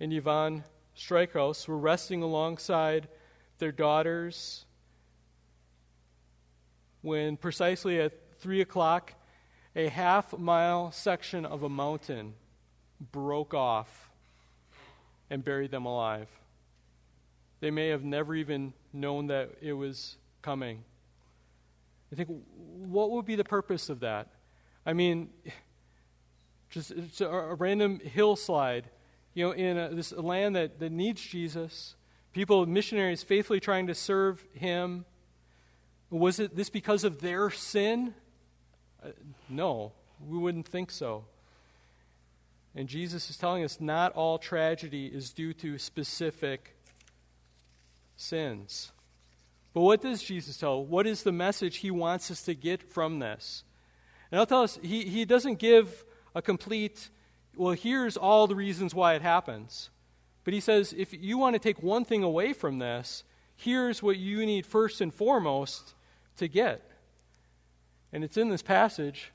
and 0.00 0.12
Yvonne 0.12 0.62
Steinkraus, 0.96 1.68
were 1.68 1.78
resting 1.78 2.22
alongside 2.22 3.08
their 3.58 3.72
daughters 3.72 4.64
when 7.02 7.36
precisely 7.36 8.00
at 8.00 8.12
3 8.40 8.60
o'clock 8.60 9.14
a 9.74 9.88
half 9.88 10.36
mile 10.36 10.90
section 10.90 11.44
of 11.44 11.62
a 11.62 11.68
mountain 11.68 12.34
broke 13.12 13.54
off 13.54 14.10
and 15.30 15.44
buried 15.44 15.70
them 15.70 15.84
alive. 15.84 16.28
They 17.60 17.70
may 17.70 17.88
have 17.88 18.04
never 18.04 18.34
even 18.34 18.72
known 18.92 19.26
that 19.28 19.50
it 19.60 19.72
was 19.72 20.16
coming. 20.42 20.82
I 22.12 22.16
think, 22.16 22.28
what 22.56 23.10
would 23.10 23.26
be 23.26 23.36
the 23.36 23.44
purpose 23.44 23.88
of 23.88 24.00
that? 24.00 24.28
I 24.84 24.92
mean, 24.92 25.30
just 26.70 27.20
a, 27.20 27.28
a 27.28 27.54
random 27.54 28.00
hillslide, 28.00 28.84
you 29.36 29.44
know, 29.44 29.52
in 29.52 29.76
a, 29.76 29.90
this 29.90 30.12
land 30.12 30.56
that, 30.56 30.80
that 30.80 30.90
needs 30.90 31.20
Jesus, 31.20 31.94
people, 32.32 32.64
missionaries 32.64 33.22
faithfully 33.22 33.60
trying 33.60 33.86
to 33.88 33.94
serve 33.94 34.42
Him. 34.54 35.04
Was 36.08 36.40
it 36.40 36.56
this 36.56 36.70
because 36.70 37.04
of 37.04 37.20
their 37.20 37.50
sin? 37.50 38.14
Uh, 39.04 39.10
no, 39.50 39.92
we 40.26 40.38
wouldn't 40.38 40.66
think 40.66 40.90
so. 40.90 41.26
And 42.74 42.88
Jesus 42.88 43.28
is 43.28 43.36
telling 43.36 43.62
us 43.62 43.78
not 43.78 44.12
all 44.14 44.38
tragedy 44.38 45.06
is 45.06 45.34
due 45.34 45.52
to 45.54 45.76
specific 45.76 46.74
sins. 48.16 48.90
But 49.74 49.82
what 49.82 50.00
does 50.00 50.22
Jesus 50.22 50.56
tell? 50.56 50.82
What 50.82 51.06
is 51.06 51.24
the 51.24 51.32
message 51.32 51.76
he 51.78 51.90
wants 51.90 52.30
us 52.30 52.40
to 52.44 52.54
get 52.54 52.82
from 52.82 53.18
this? 53.18 53.64
And 54.30 54.38
I'll 54.38 54.46
tell 54.46 54.62
us, 54.62 54.78
he, 54.82 55.02
he 55.04 55.26
doesn't 55.26 55.58
give 55.58 56.06
a 56.34 56.40
complete, 56.40 57.10
well, 57.56 57.72
here's 57.72 58.16
all 58.16 58.46
the 58.46 58.54
reasons 58.54 58.94
why 58.94 59.14
it 59.14 59.22
happens. 59.22 59.90
But 60.44 60.54
he 60.54 60.60
says, 60.60 60.94
if 60.96 61.12
you 61.12 61.38
want 61.38 61.54
to 61.54 61.58
take 61.58 61.82
one 61.82 62.04
thing 62.04 62.22
away 62.22 62.52
from 62.52 62.78
this, 62.78 63.24
here's 63.56 64.02
what 64.02 64.16
you 64.16 64.46
need 64.46 64.66
first 64.66 65.00
and 65.00 65.12
foremost 65.12 65.94
to 66.36 66.46
get 66.46 66.82
and 68.16 68.24
it's 68.24 68.38
in 68.38 68.48
this 68.48 68.62
passage. 68.62 69.30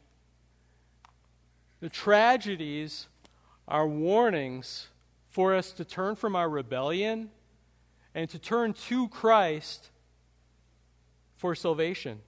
The 1.81 1.89
tragedies 1.89 3.07
are 3.67 3.87
warnings 3.87 4.87
for 5.29 5.53
us 5.53 5.71
to 5.73 5.85
turn 5.85 6.15
from 6.15 6.35
our 6.35 6.49
rebellion 6.49 7.29
and 8.15 8.27
to 8.29 8.39
turn 8.39 8.73
to 8.73 9.07
Christ 9.09 9.91
for 11.37 11.53
salvation. 11.53 12.21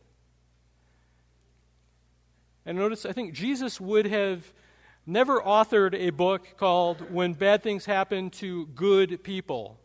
And 2.68 2.78
notice, 2.78 3.04
I 3.06 3.14
think 3.14 3.34
Jesus 3.34 3.82
would 3.82 4.06
have 4.06 4.54
never 5.06 5.40
authored 5.42 5.94
a 5.96 6.12
book 6.12 6.58
called 6.58 7.12
When 7.12 7.34
Bad 7.34 7.62
Things 7.64 7.86
Happen 7.86 8.30
to 8.32 8.68
Good 8.68 9.24
People. 9.24 9.80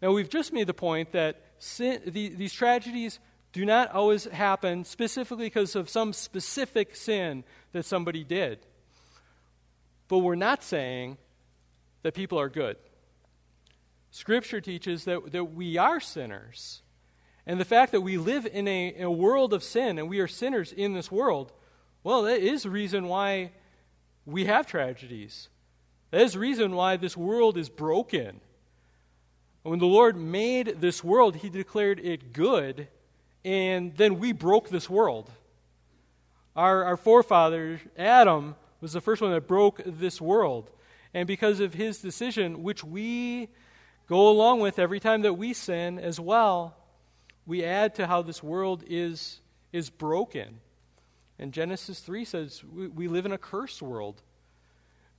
Now, 0.00 0.12
we've 0.12 0.28
just 0.28 0.52
made 0.52 0.66
the 0.66 0.74
point 0.74 1.12
that 1.12 1.40
sin, 1.58 2.00
the, 2.06 2.28
these 2.30 2.52
tragedies 2.52 3.18
do 3.52 3.64
not 3.64 3.92
always 3.92 4.24
happen 4.24 4.84
specifically 4.84 5.46
because 5.46 5.76
of 5.76 5.88
some 5.88 6.12
specific 6.12 6.94
sin 6.94 7.44
that 7.72 7.84
somebody 7.84 8.24
did. 8.24 8.58
But 10.08 10.18
we're 10.18 10.34
not 10.34 10.62
saying 10.62 11.16
that 12.02 12.14
people 12.14 12.38
are 12.38 12.48
good. 12.48 12.76
Scripture 14.10 14.60
teaches 14.60 15.04
that, 15.04 15.32
that 15.32 15.44
we 15.44 15.76
are 15.76 16.00
sinners. 16.00 16.82
And 17.46 17.60
the 17.60 17.64
fact 17.64 17.92
that 17.92 18.00
we 18.00 18.18
live 18.18 18.46
in 18.46 18.66
a, 18.68 19.02
a 19.02 19.10
world 19.10 19.52
of 19.52 19.62
sin 19.62 19.98
and 19.98 20.08
we 20.08 20.20
are 20.20 20.28
sinners 20.28 20.72
in 20.72 20.94
this 20.94 21.10
world, 21.10 21.52
well, 22.02 22.22
that 22.22 22.40
is 22.40 22.66
reason 22.66 23.08
why 23.08 23.52
we 24.26 24.44
have 24.44 24.66
tragedies. 24.66 25.48
That 26.10 26.20
is 26.20 26.34
the 26.34 26.40
reason 26.40 26.74
why 26.74 26.96
this 26.96 27.16
world 27.16 27.56
is 27.56 27.68
broken. 27.68 28.40
When 29.62 29.78
the 29.78 29.86
Lord 29.86 30.16
made 30.16 30.80
this 30.80 31.02
world, 31.02 31.36
He 31.36 31.48
declared 31.48 32.00
it 32.00 32.32
good 32.32 32.88
and 33.46 33.96
then 33.96 34.18
we 34.18 34.32
broke 34.32 34.70
this 34.70 34.90
world. 34.90 35.30
Our, 36.56 36.82
our 36.82 36.96
forefather, 36.96 37.80
Adam, 37.96 38.56
was 38.80 38.92
the 38.92 39.00
first 39.00 39.22
one 39.22 39.30
that 39.30 39.46
broke 39.46 39.80
this 39.86 40.20
world. 40.20 40.68
And 41.14 41.28
because 41.28 41.60
of 41.60 41.72
his 41.72 41.98
decision, 41.98 42.64
which 42.64 42.82
we 42.82 43.48
go 44.08 44.28
along 44.28 44.60
with 44.60 44.80
every 44.80 44.98
time 44.98 45.22
that 45.22 45.34
we 45.34 45.52
sin 45.52 46.00
as 46.00 46.18
well, 46.18 46.74
we 47.46 47.62
add 47.62 47.94
to 47.94 48.08
how 48.08 48.20
this 48.20 48.42
world 48.42 48.82
is, 48.88 49.40
is 49.72 49.90
broken. 49.90 50.58
And 51.38 51.52
Genesis 51.52 52.00
3 52.00 52.24
says 52.24 52.64
we, 52.64 52.88
we 52.88 53.08
live 53.08 53.26
in 53.26 53.32
a 53.32 53.38
cursed 53.38 53.82
world 53.82 54.22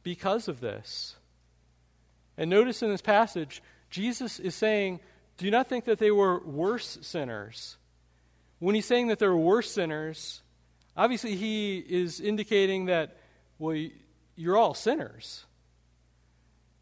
because 0.03 0.47
of 0.47 0.60
this. 0.60 1.15
And 2.38 2.49
notice 2.49 2.82
in 2.82 2.89
this 2.89 3.01
passage, 3.01 3.62
Jesus 3.89 4.39
is 4.39 4.56
saying, 4.56 4.99
Do 5.38 5.49
not 5.51 5.67
think 5.67 5.86
that 5.86 5.99
they 5.99 6.12
were 6.12 6.39
worse 6.39 6.99
sinners. 7.01 7.77
When 8.60 8.75
he's 8.75 8.86
saying 8.86 9.08
that 9.08 9.19
they're 9.19 9.36
worse 9.36 9.71
sinners, 9.71 10.41
obviously 10.95 11.36
he 11.36 11.77
is 11.77 12.19
indicating 12.19 12.86
that, 12.86 13.17
well, 13.60 13.77
you're 14.36 14.58
all 14.58 14.73
sinners. 14.73 15.45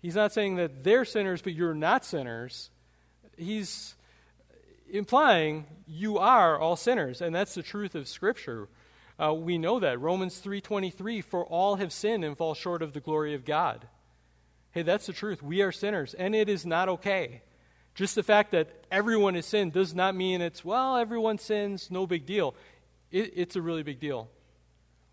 He's 0.01 0.15
not 0.15 0.31
saying 0.31 0.57
that 0.57 0.83
they're 0.83 1.05
sinners, 1.05 1.41
but 1.41 1.53
you're 1.53 1.73
not 1.73 2.05
sinners. 2.05 2.69
He's 3.37 3.95
implying 4.89 5.65
you 5.87 6.19
are 6.19 6.59
all 6.59 6.75
sinners, 6.75 7.21
and 7.21 7.33
that's 7.33 7.55
the 7.55 7.63
truth 7.63 7.95
of 7.95 8.07
Scripture. 8.07 8.67
Uh, 9.17 9.33
we 9.33 9.57
know 9.57 9.79
that 9.79 9.99
Romans 9.99 10.39
three 10.39 10.61
twenty 10.61 10.89
three, 10.89 11.21
for 11.21 11.45
all 11.45 11.75
have 11.75 11.93
sinned 11.93 12.25
and 12.25 12.37
fall 12.37 12.53
short 12.53 12.81
of 12.81 12.93
the 12.93 12.99
glory 12.99 13.33
of 13.33 13.45
God. 13.45 13.87
Hey, 14.71 14.81
that's 14.81 15.05
the 15.05 15.13
truth. 15.13 15.41
We 15.41 15.61
are 15.61 15.71
sinners, 15.71 16.13
and 16.13 16.35
it 16.35 16.49
is 16.49 16.65
not 16.65 16.89
okay. 16.89 17.41
Just 17.93 18.15
the 18.15 18.23
fact 18.23 18.51
that 18.51 18.85
everyone 18.91 19.35
has 19.35 19.45
sinned 19.45 19.71
does 19.71 19.95
not 19.95 20.15
mean 20.15 20.41
it's, 20.41 20.65
well, 20.65 20.97
everyone 20.97 21.37
sins, 21.37 21.89
no 21.89 22.05
big 22.05 22.25
deal. 22.25 22.53
It, 23.09 23.31
it's 23.35 23.55
a 23.55 23.61
really 23.61 23.83
big 23.83 24.01
deal. 24.01 24.29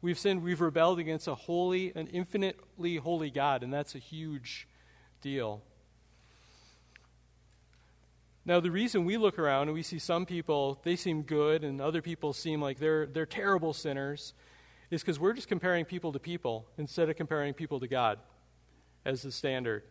We've 0.00 0.18
sinned, 0.18 0.42
we've 0.42 0.60
rebelled 0.60 0.98
against 0.98 1.28
a 1.28 1.36
holy, 1.36 1.92
an 1.94 2.08
infinitely 2.08 2.96
holy 2.96 3.30
God, 3.30 3.62
and 3.62 3.72
that's 3.72 3.94
a 3.94 4.00
huge 4.00 4.66
deal. 5.20 5.62
Now, 8.44 8.58
the 8.58 8.70
reason 8.70 9.04
we 9.04 9.16
look 9.16 9.38
around 9.38 9.68
and 9.68 9.74
we 9.74 9.82
see 9.82 10.00
some 10.00 10.26
people, 10.26 10.80
they 10.82 10.96
seem 10.96 11.22
good, 11.22 11.62
and 11.62 11.80
other 11.80 12.02
people 12.02 12.32
seem 12.32 12.60
like 12.60 12.78
they're, 12.80 13.06
they're 13.06 13.24
terrible 13.24 13.72
sinners, 13.72 14.34
is 14.90 15.00
because 15.00 15.20
we're 15.20 15.32
just 15.32 15.48
comparing 15.48 15.84
people 15.84 16.12
to 16.12 16.18
people 16.18 16.66
instead 16.76 17.08
of 17.08 17.16
comparing 17.16 17.54
people 17.54 17.78
to 17.78 17.86
God 17.86 18.18
as 19.04 19.22
the 19.22 19.30
standard. 19.30 19.84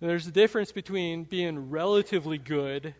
And 0.00 0.10
there's 0.10 0.26
a 0.26 0.30
difference 0.30 0.70
between 0.70 1.24
being 1.24 1.70
relatively 1.70 2.36
good, 2.36 2.94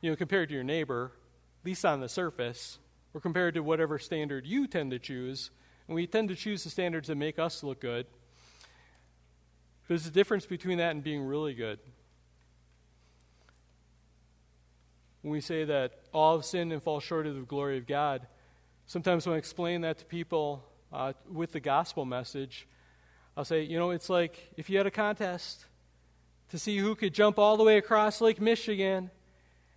you 0.00 0.10
know, 0.10 0.16
compared 0.16 0.48
to 0.48 0.54
your 0.54 0.64
neighbor, 0.64 1.12
at 1.60 1.66
least 1.66 1.84
on 1.84 2.00
the 2.00 2.08
surface, 2.08 2.78
or 3.12 3.20
compared 3.20 3.52
to 3.54 3.60
whatever 3.60 3.98
standard 3.98 4.46
you 4.46 4.66
tend 4.66 4.90
to 4.92 4.98
choose. 4.98 5.50
And 5.86 5.94
we 5.94 6.06
tend 6.06 6.30
to 6.30 6.34
choose 6.34 6.64
the 6.64 6.70
standards 6.70 7.08
that 7.08 7.16
make 7.16 7.38
us 7.38 7.62
look 7.62 7.80
good. 7.80 8.06
There's 9.88 10.06
a 10.06 10.10
difference 10.10 10.46
between 10.46 10.78
that 10.78 10.92
and 10.92 11.04
being 11.04 11.22
really 11.22 11.52
good. 11.52 11.78
When 15.24 15.32
we 15.32 15.40
say 15.40 15.64
that 15.64 15.92
all 16.12 16.36
have 16.36 16.44
sinned 16.44 16.70
and 16.70 16.82
fall 16.82 17.00
short 17.00 17.26
of 17.26 17.34
the 17.34 17.40
glory 17.40 17.78
of 17.78 17.86
God, 17.86 18.26
sometimes 18.84 19.26
when 19.26 19.36
I 19.36 19.38
explain 19.38 19.80
that 19.80 19.96
to 20.00 20.04
people 20.04 20.62
uh, 20.92 21.14
with 21.32 21.52
the 21.52 21.60
gospel 21.60 22.04
message, 22.04 22.68
I'll 23.34 23.46
say, 23.46 23.62
you 23.62 23.78
know, 23.78 23.90
it's 23.90 24.10
like 24.10 24.52
if 24.58 24.68
you 24.68 24.76
had 24.76 24.86
a 24.86 24.90
contest 24.90 25.64
to 26.50 26.58
see 26.58 26.76
who 26.76 26.94
could 26.94 27.14
jump 27.14 27.38
all 27.38 27.56
the 27.56 27.64
way 27.64 27.78
across 27.78 28.20
Lake 28.20 28.38
Michigan. 28.38 29.10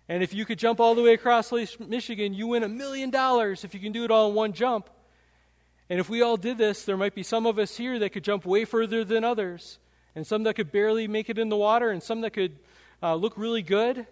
And 0.06 0.22
if 0.22 0.34
you 0.34 0.44
could 0.44 0.58
jump 0.58 0.80
all 0.80 0.94
the 0.94 1.00
way 1.00 1.14
across 1.14 1.50
Lake 1.50 1.80
Michigan, 1.80 2.34
you 2.34 2.48
win 2.48 2.62
a 2.62 2.68
million 2.68 3.08
dollars 3.08 3.64
if 3.64 3.72
you 3.72 3.80
can 3.80 3.90
do 3.90 4.04
it 4.04 4.10
all 4.10 4.28
in 4.28 4.34
one 4.34 4.52
jump. 4.52 4.90
And 5.88 5.98
if 5.98 6.10
we 6.10 6.20
all 6.20 6.36
did 6.36 6.58
this, 6.58 6.84
there 6.84 6.98
might 6.98 7.14
be 7.14 7.22
some 7.22 7.46
of 7.46 7.58
us 7.58 7.78
here 7.78 7.98
that 8.00 8.10
could 8.10 8.22
jump 8.22 8.44
way 8.44 8.66
further 8.66 9.02
than 9.02 9.24
others, 9.24 9.78
and 10.14 10.26
some 10.26 10.42
that 10.42 10.56
could 10.56 10.70
barely 10.70 11.08
make 11.08 11.30
it 11.30 11.38
in 11.38 11.48
the 11.48 11.56
water, 11.56 11.88
and 11.88 12.02
some 12.02 12.20
that 12.20 12.32
could 12.32 12.58
uh, 13.02 13.14
look 13.14 13.38
really 13.38 13.62
good. 13.62 14.06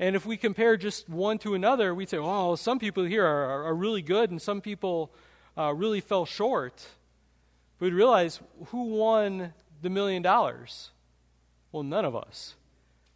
And 0.00 0.16
if 0.16 0.24
we 0.24 0.38
compare 0.38 0.78
just 0.78 1.10
one 1.10 1.36
to 1.40 1.54
another, 1.54 1.94
we'd 1.94 2.08
say, 2.08 2.16
oh, 2.16 2.56
some 2.56 2.78
people 2.78 3.04
here 3.04 3.24
are, 3.24 3.66
are, 3.66 3.74
really 3.74 4.00
good 4.00 4.30
and 4.30 4.40
some 4.40 4.62
people 4.62 5.12
uh, 5.58 5.74
really 5.74 6.00
fell 6.00 6.24
short. 6.24 6.86
But 7.78 7.84
we'd 7.84 7.94
realize 7.94 8.40
who 8.68 8.84
won 8.84 9.52
the 9.82 9.90
million 9.90 10.22
dollars? 10.22 10.88
Well, 11.70 11.82
none 11.82 12.06
of 12.06 12.16
us. 12.16 12.54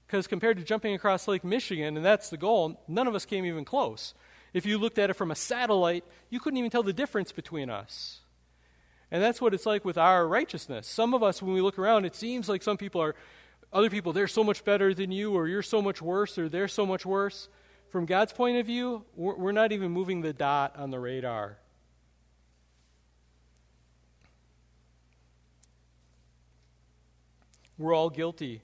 Because 0.07 0.27
compared 0.27 0.59
to 0.59 0.63
jumping 0.63 0.95
across 0.95 1.27
Lake 1.27 1.43
Michigan, 1.43 1.97
and 1.97 2.05
that's 2.05 2.29
the 2.29 2.37
goal, 2.37 2.79
none 2.87 3.07
of 3.07 3.15
us 3.15 3.25
came 3.25 3.47
even 3.47 3.65
close. 3.65 4.13
If 4.53 4.67
you 4.67 4.77
looked 4.77 4.99
at 4.99 5.09
it 5.09 5.15
from 5.15 5.31
a 5.31 5.35
satellite, 5.35 6.05
you 6.29 6.39
couldn't 6.39 6.59
even 6.59 6.71
tell 6.71 6.83
the 6.83 6.93
difference 6.93 7.33
between 7.33 7.71
us. 7.71 8.21
And 9.11 9.23
that's 9.23 9.41
what 9.41 9.55
it's 9.55 9.65
like 9.65 9.87
with 9.87 9.97
our 9.97 10.29
righteousness. 10.29 10.87
Some 10.87 11.15
of 11.15 11.23
us, 11.23 11.41
when 11.41 11.55
we 11.55 11.63
look 11.63 11.79
around, 11.79 12.05
it 12.05 12.15
seems 12.15 12.47
like 12.47 12.63
some 12.63 12.77
people 12.77 13.01
are 13.01 13.15
other 13.75 13.91
people, 13.91 14.13
they're 14.13 14.29
so 14.29 14.45
much 14.45 14.65
better 14.65 14.95
than 14.95 15.11
you, 15.11 15.35
or 15.35 15.49
you're 15.49 15.61
so 15.63 15.83
much 15.83 16.01
worse, 16.01 16.39
or 16.39 16.49
they're 16.49 16.69
so 16.69 16.87
much 16.87 17.05
worse. 17.05 17.49
From 17.91 18.07
God's 18.07 18.33
point 18.33 18.57
of 18.57 18.67
view, 18.67 19.05
we're 19.17 19.53
not 19.53 19.73
even 19.73 19.91
moving 19.91 20.21
the 20.21 20.33
dot 20.33 20.77
on 20.77 20.91
the 20.91 21.01
radar. 21.01 21.59
We're 27.77 27.93
all 27.93 28.11
guilty. 28.11 28.63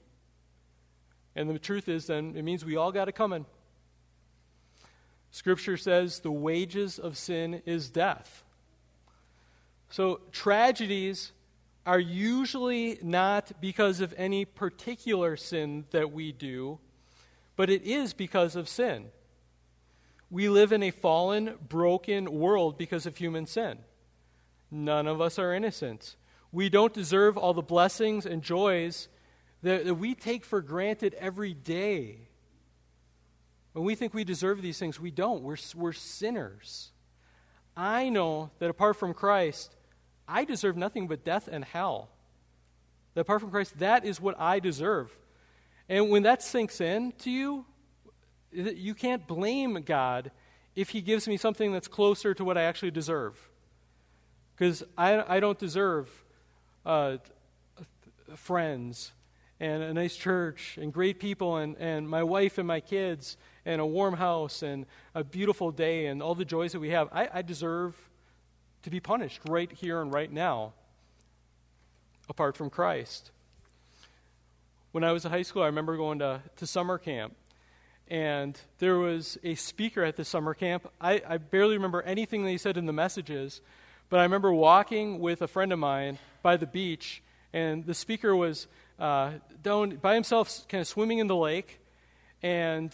And 1.35 1.49
the 1.49 1.59
truth 1.59 1.89
is, 1.89 2.07
then, 2.07 2.33
it 2.37 2.43
means 2.43 2.63
we 2.63 2.77
all 2.77 2.93
got 2.93 3.09
it 3.09 3.13
coming. 3.13 3.45
Scripture 5.31 5.77
says 5.77 6.19
the 6.19 6.31
wages 6.31 6.99
of 6.99 7.17
sin 7.17 7.61
is 7.65 7.89
death. 7.89 8.43
So, 9.89 10.21
tragedies 10.31 11.31
are 11.85 11.99
usually 11.99 12.99
not 13.01 13.51
because 13.59 14.01
of 14.01 14.13
any 14.17 14.45
particular 14.45 15.35
sin 15.35 15.85
that 15.91 16.11
we 16.11 16.31
do, 16.31 16.79
but 17.55 17.69
it 17.69 17.83
is 17.83 18.13
because 18.13 18.55
of 18.55 18.69
sin. 18.69 19.07
We 20.29 20.47
live 20.47 20.71
in 20.71 20.83
a 20.83 20.91
fallen, 20.91 21.55
broken 21.67 22.31
world 22.31 22.77
because 22.77 23.05
of 23.05 23.17
human 23.17 23.45
sin. 23.45 23.79
None 24.69 25.07
of 25.07 25.19
us 25.19 25.37
are 25.37 25.53
innocent. 25.53 26.15
We 26.51 26.69
don't 26.69 26.93
deserve 26.93 27.37
all 27.37 27.53
the 27.53 27.61
blessings 27.61 28.25
and 28.25 28.41
joys 28.41 29.09
that, 29.63 29.85
that 29.85 29.95
we 29.95 30.15
take 30.15 30.45
for 30.45 30.61
granted 30.61 31.13
every 31.15 31.53
day. 31.53 32.29
When 33.73 33.85
we 33.85 33.95
think 33.95 34.13
we 34.13 34.23
deserve 34.23 34.61
these 34.61 34.79
things, 34.79 34.99
we 34.99 35.11
don't. 35.11 35.43
We're, 35.43 35.57
we're 35.75 35.93
sinners. 35.93 36.91
I 37.75 38.09
know 38.09 38.51
that 38.59 38.69
apart 38.69 38.97
from 38.97 39.13
Christ, 39.13 39.75
I 40.31 40.45
deserve 40.45 40.77
nothing 40.77 41.07
but 41.07 41.25
death 41.25 41.49
and 41.51 41.63
hell. 41.65 42.09
That 43.13 43.21
apart 43.21 43.41
from 43.41 43.51
Christ, 43.51 43.77
that 43.79 44.05
is 44.05 44.21
what 44.21 44.39
I 44.39 44.59
deserve. 44.59 45.11
And 45.89 46.09
when 46.09 46.23
that 46.23 46.41
sinks 46.41 46.79
in 46.79 47.11
to 47.19 47.29
you, 47.29 47.65
you 48.53 48.93
can't 48.93 49.27
blame 49.27 49.81
God 49.81 50.31
if 50.73 50.89
He 50.89 51.01
gives 51.01 51.27
me 51.27 51.35
something 51.35 51.73
that's 51.73 51.89
closer 51.89 52.33
to 52.33 52.45
what 52.45 52.57
I 52.57 52.63
actually 52.63 52.91
deserve. 52.91 53.37
Because 54.55 54.83
I, 54.97 55.35
I 55.35 55.39
don't 55.41 55.59
deserve 55.59 56.09
uh, 56.85 57.17
friends 58.35 59.11
and 59.59 59.83
a 59.83 59.93
nice 59.93 60.15
church 60.15 60.77
and 60.81 60.93
great 60.93 61.19
people 61.19 61.57
and, 61.57 61.75
and 61.77 62.09
my 62.09 62.23
wife 62.23 62.57
and 62.57 62.67
my 62.67 62.79
kids 62.79 63.37
and 63.65 63.81
a 63.81 63.85
warm 63.85 64.15
house 64.15 64.63
and 64.63 64.85
a 65.13 65.23
beautiful 65.23 65.71
day 65.71 66.05
and 66.05 66.23
all 66.23 66.35
the 66.35 66.45
joys 66.45 66.71
that 66.71 66.79
we 66.79 66.89
have. 66.91 67.09
I, 67.11 67.27
I 67.33 67.41
deserve 67.41 67.95
to 68.83 68.89
be 68.89 68.99
punished 68.99 69.41
right 69.47 69.71
here 69.71 70.01
and 70.01 70.13
right 70.13 70.31
now 70.31 70.73
apart 72.29 72.55
from 72.55 72.69
Christ. 72.69 73.31
When 74.91 75.03
I 75.03 75.11
was 75.11 75.25
in 75.25 75.31
high 75.31 75.41
school, 75.41 75.63
I 75.63 75.67
remember 75.67 75.97
going 75.97 76.19
to, 76.19 76.41
to 76.57 76.67
summer 76.67 76.97
camp. 76.97 77.35
And 78.07 78.59
there 78.79 78.97
was 78.97 79.37
a 79.43 79.55
speaker 79.55 80.03
at 80.03 80.17
the 80.17 80.25
summer 80.25 80.53
camp. 80.53 80.89
I, 80.99 81.21
I 81.27 81.37
barely 81.37 81.75
remember 81.75 82.01
anything 82.01 82.43
that 82.43 82.49
he 82.49 82.57
said 82.57 82.75
in 82.75 82.85
the 82.85 82.93
messages, 82.93 83.61
but 84.09 84.19
I 84.19 84.23
remember 84.23 84.51
walking 84.53 85.19
with 85.19 85.41
a 85.41 85.47
friend 85.47 85.71
of 85.71 85.79
mine 85.79 86.19
by 86.43 86.57
the 86.57 86.65
beach, 86.65 87.23
and 87.53 87.85
the 87.85 87.93
speaker 87.93 88.35
was 88.35 88.67
uh, 88.99 89.31
down 89.63 89.95
by 89.97 90.13
himself, 90.13 90.67
kind 90.67 90.81
of 90.81 90.87
swimming 90.87 91.19
in 91.19 91.27
the 91.27 91.35
lake, 91.35 91.79
and 92.43 92.93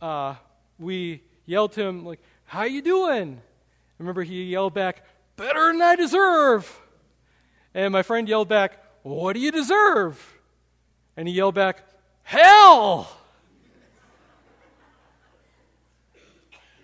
uh, 0.00 0.36
we 0.78 1.22
yelled 1.46 1.72
to 1.72 1.82
him 1.82 2.04
like, 2.04 2.20
"How 2.44 2.62
you 2.62 2.82
doing?" 2.82 3.40
I 3.40 3.94
remember 3.98 4.22
he 4.22 4.44
yelled 4.44 4.74
back, 4.74 5.04
better 5.42 5.72
than 5.72 5.82
I 5.82 5.96
deserve. 5.96 6.80
And 7.74 7.92
my 7.92 8.02
friend 8.02 8.28
yelled 8.28 8.48
back, 8.48 8.78
What 9.02 9.32
do 9.32 9.40
you 9.40 9.50
deserve? 9.50 10.40
And 11.16 11.26
he 11.26 11.34
yelled 11.34 11.56
back, 11.56 11.82
Hell! 12.22 13.10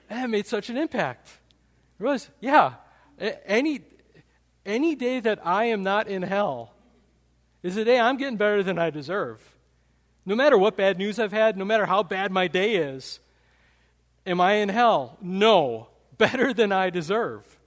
That 0.08 0.28
made 0.28 0.46
such 0.46 0.70
an 0.70 0.76
impact. 0.76 1.28
I 1.28 2.02
realized, 2.02 2.28
yeah, 2.40 2.74
any, 3.46 3.82
any 4.64 4.94
day 4.94 5.20
that 5.20 5.46
I 5.46 5.64
am 5.64 5.82
not 5.82 6.08
in 6.08 6.22
hell 6.22 6.72
is 7.62 7.76
a 7.76 7.84
day 7.84 8.00
I'm 8.00 8.16
getting 8.16 8.38
better 8.38 8.62
than 8.62 8.78
I 8.78 8.90
deserve. 8.90 9.42
No 10.24 10.34
matter 10.34 10.56
what 10.56 10.76
bad 10.76 10.96
news 10.98 11.18
I've 11.18 11.32
had, 11.32 11.56
no 11.56 11.64
matter 11.64 11.86
how 11.86 12.02
bad 12.02 12.32
my 12.32 12.48
day 12.48 12.76
is, 12.76 13.20
am 14.26 14.40
I 14.40 14.54
in 14.54 14.70
hell? 14.70 15.18
No, 15.20 15.88
better 16.16 16.54
than 16.54 16.72
I 16.72 16.88
deserve. 16.90 17.57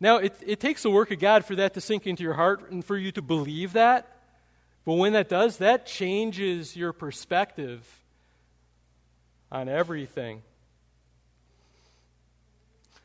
Now, 0.00 0.18
it, 0.18 0.36
it 0.46 0.60
takes 0.60 0.82
the 0.82 0.90
work 0.90 1.10
of 1.10 1.18
God 1.18 1.44
for 1.44 1.56
that 1.56 1.74
to 1.74 1.80
sink 1.80 2.06
into 2.06 2.22
your 2.22 2.34
heart 2.34 2.70
and 2.70 2.84
for 2.84 2.96
you 2.96 3.10
to 3.12 3.22
believe 3.22 3.72
that. 3.72 4.14
But 4.84 4.94
when 4.94 5.12
that 5.14 5.28
does, 5.28 5.58
that 5.58 5.86
changes 5.86 6.76
your 6.76 6.92
perspective 6.92 7.86
on 9.50 9.68
everything. 9.68 10.42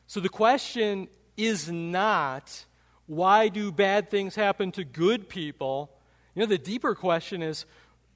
So 0.06 0.20
the 0.20 0.28
question 0.28 1.08
is 1.36 1.70
not 1.70 2.64
why 3.06 3.48
do 3.48 3.70
bad 3.70 4.10
things 4.10 4.34
happen 4.34 4.72
to 4.72 4.84
good 4.84 5.28
people? 5.28 5.90
You 6.34 6.40
know, 6.40 6.46
the 6.46 6.58
deeper 6.58 6.94
question 6.94 7.42
is 7.42 7.66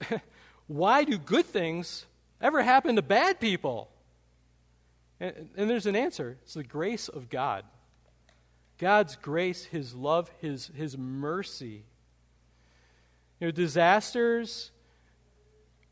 why 0.66 1.04
do 1.04 1.18
good 1.18 1.44
things 1.44 2.06
ever 2.40 2.62
happen 2.62 2.96
to 2.96 3.02
bad 3.02 3.40
people? 3.40 3.90
And, 5.20 5.50
and, 5.56 5.68
there's 5.68 5.86
an 5.86 5.96
answer 5.96 6.38
it's 6.42 6.54
the 6.54 6.62
grace 6.62 7.08
of 7.08 7.28
God. 7.28 7.64
God's 8.78 9.16
grace, 9.16 9.64
His 9.64 9.94
love, 9.94 10.30
His, 10.40 10.70
His 10.74 10.96
mercy. 10.96 11.84
You 13.40 13.48
know, 13.48 13.50
disasters, 13.50 14.70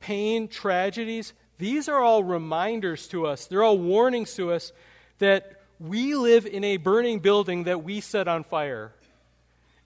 pain, 0.00 0.48
tragedies, 0.48 1.32
these 1.58 1.88
are 1.88 2.00
all 2.00 2.22
reminders 2.22 3.08
to 3.08 3.26
us. 3.26 3.46
They're 3.46 3.62
all 3.62 3.78
warnings 3.78 4.34
to 4.34 4.52
us 4.52 4.72
that 5.18 5.62
we 5.78 6.14
live 6.14 6.46
in 6.46 6.64
a 6.64 6.76
burning 6.76 7.20
building 7.20 7.64
that 7.64 7.82
we 7.82 8.00
set 8.00 8.28
on 8.28 8.44
fire. 8.44 8.92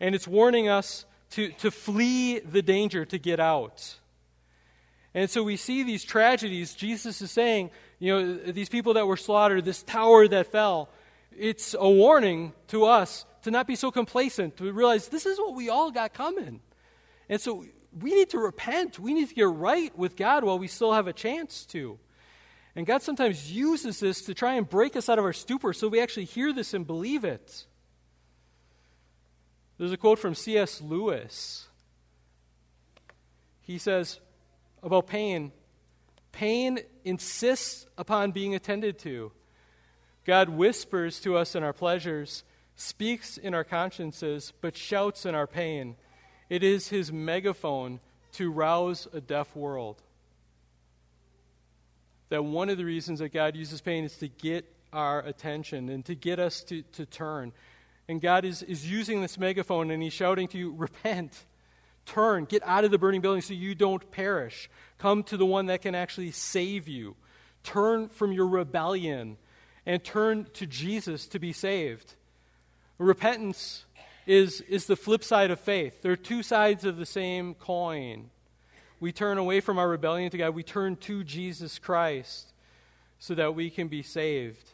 And 0.00 0.14
it's 0.14 0.26
warning 0.26 0.68
us 0.68 1.04
to, 1.30 1.48
to 1.48 1.70
flee 1.70 2.40
the 2.40 2.62
danger, 2.62 3.04
to 3.04 3.18
get 3.18 3.38
out. 3.38 3.96
And 5.14 5.28
so 5.28 5.42
we 5.42 5.56
see 5.56 5.82
these 5.82 6.04
tragedies. 6.04 6.74
Jesus 6.74 7.20
is 7.20 7.30
saying, 7.30 7.70
you 7.98 8.12
know, 8.12 8.52
these 8.52 8.68
people 8.68 8.94
that 8.94 9.06
were 9.06 9.16
slaughtered, 9.16 9.64
this 9.64 9.82
tower 9.82 10.26
that 10.28 10.50
fell, 10.50 10.88
it's 11.36 11.74
a 11.78 11.88
warning 11.88 12.52
to 12.68 12.84
us 12.84 13.24
to 13.42 13.50
not 13.50 13.66
be 13.66 13.76
so 13.76 13.90
complacent, 13.90 14.56
to 14.58 14.72
realize 14.72 15.08
this 15.08 15.26
is 15.26 15.38
what 15.38 15.54
we 15.54 15.68
all 15.68 15.90
got 15.90 16.12
coming. 16.12 16.60
And 17.28 17.40
so 17.40 17.64
we 17.98 18.14
need 18.14 18.30
to 18.30 18.38
repent. 18.38 18.98
We 18.98 19.14
need 19.14 19.28
to 19.28 19.34
get 19.34 19.48
right 19.48 19.96
with 19.96 20.16
God 20.16 20.44
while 20.44 20.58
we 20.58 20.68
still 20.68 20.92
have 20.92 21.06
a 21.06 21.12
chance 21.12 21.64
to. 21.66 21.98
And 22.76 22.86
God 22.86 23.02
sometimes 23.02 23.50
uses 23.50 24.00
this 24.00 24.22
to 24.22 24.34
try 24.34 24.54
and 24.54 24.68
break 24.68 24.96
us 24.96 25.08
out 25.08 25.18
of 25.18 25.24
our 25.24 25.32
stupor 25.32 25.72
so 25.72 25.88
we 25.88 26.00
actually 26.00 26.26
hear 26.26 26.52
this 26.52 26.74
and 26.74 26.86
believe 26.86 27.24
it. 27.24 27.66
There's 29.78 29.92
a 29.92 29.96
quote 29.96 30.18
from 30.18 30.34
C.S. 30.34 30.80
Lewis. 30.80 31.66
He 33.62 33.78
says 33.78 34.20
about 34.82 35.06
pain 35.06 35.52
pain 36.32 36.78
insists 37.04 37.86
upon 37.98 38.32
being 38.32 38.54
attended 38.54 38.98
to. 39.00 39.32
God 40.30 40.50
whispers 40.50 41.18
to 41.22 41.36
us 41.36 41.56
in 41.56 41.64
our 41.64 41.72
pleasures, 41.72 42.44
speaks 42.76 43.36
in 43.36 43.52
our 43.52 43.64
consciences, 43.64 44.52
but 44.60 44.76
shouts 44.76 45.26
in 45.26 45.34
our 45.34 45.48
pain. 45.48 45.96
It 46.48 46.62
is 46.62 46.86
his 46.86 47.10
megaphone 47.10 47.98
to 48.34 48.48
rouse 48.48 49.08
a 49.12 49.20
deaf 49.20 49.56
world 49.56 50.00
that 52.28 52.44
one 52.44 52.68
of 52.68 52.78
the 52.78 52.84
reasons 52.84 53.18
that 53.18 53.30
God 53.30 53.56
uses 53.56 53.80
pain 53.80 54.04
is 54.04 54.18
to 54.18 54.28
get 54.28 54.72
our 54.92 55.18
attention 55.18 55.88
and 55.88 56.04
to 56.04 56.14
get 56.14 56.38
us 56.38 56.62
to, 56.62 56.82
to 56.92 57.06
turn. 57.06 57.50
And 58.06 58.20
God 58.20 58.44
is, 58.44 58.62
is 58.62 58.88
using 58.88 59.22
this 59.22 59.36
megaphone 59.36 59.90
and 59.90 60.00
He's 60.00 60.12
shouting 60.12 60.46
to 60.46 60.58
you, 60.58 60.72
Repent, 60.76 61.44
turn, 62.06 62.44
get 62.44 62.62
out 62.64 62.84
of 62.84 62.92
the 62.92 62.98
burning 62.98 63.20
building 63.20 63.42
so 63.42 63.52
you 63.52 63.74
don't 63.74 64.08
perish. 64.12 64.70
Come 64.98 65.24
to 65.24 65.36
the 65.36 65.44
one 65.44 65.66
that 65.66 65.82
can 65.82 65.96
actually 65.96 66.30
save 66.30 66.86
you. 66.86 67.16
Turn 67.64 68.08
from 68.08 68.30
your 68.30 68.46
rebellion 68.46 69.36
and 69.90 70.04
turn 70.04 70.46
to 70.52 70.68
Jesus 70.68 71.26
to 71.26 71.40
be 71.40 71.52
saved. 71.52 72.14
Repentance 72.96 73.86
is, 74.24 74.60
is 74.60 74.86
the 74.86 74.94
flip 74.94 75.24
side 75.24 75.50
of 75.50 75.58
faith. 75.58 76.00
There 76.00 76.12
are 76.12 76.16
two 76.16 76.44
sides 76.44 76.84
of 76.84 76.96
the 76.96 77.04
same 77.04 77.54
coin 77.54 78.30
we 79.00 79.10
turn 79.10 79.36
away 79.36 79.58
from 79.60 79.78
our 79.78 79.88
rebellion 79.88 80.30
to 80.30 80.38
God. 80.38 80.54
We 80.54 80.62
turn 80.62 80.94
to 80.94 81.24
Jesus 81.24 81.80
Christ 81.80 82.52
so 83.18 83.34
that 83.34 83.56
we 83.56 83.68
can 83.68 83.88
be 83.88 84.00
saved. 84.04 84.70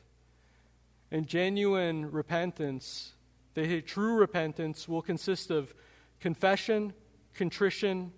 And 1.10 1.26
genuine 1.26 2.10
repentance, 2.10 3.14
the 3.54 3.80
true 3.80 4.16
repentance, 4.16 4.86
will 4.86 5.00
consist 5.00 5.50
of 5.50 5.72
confession, 6.20 6.92
contrition, 7.32 8.12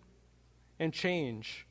and 0.80 0.92
change. 0.92 1.64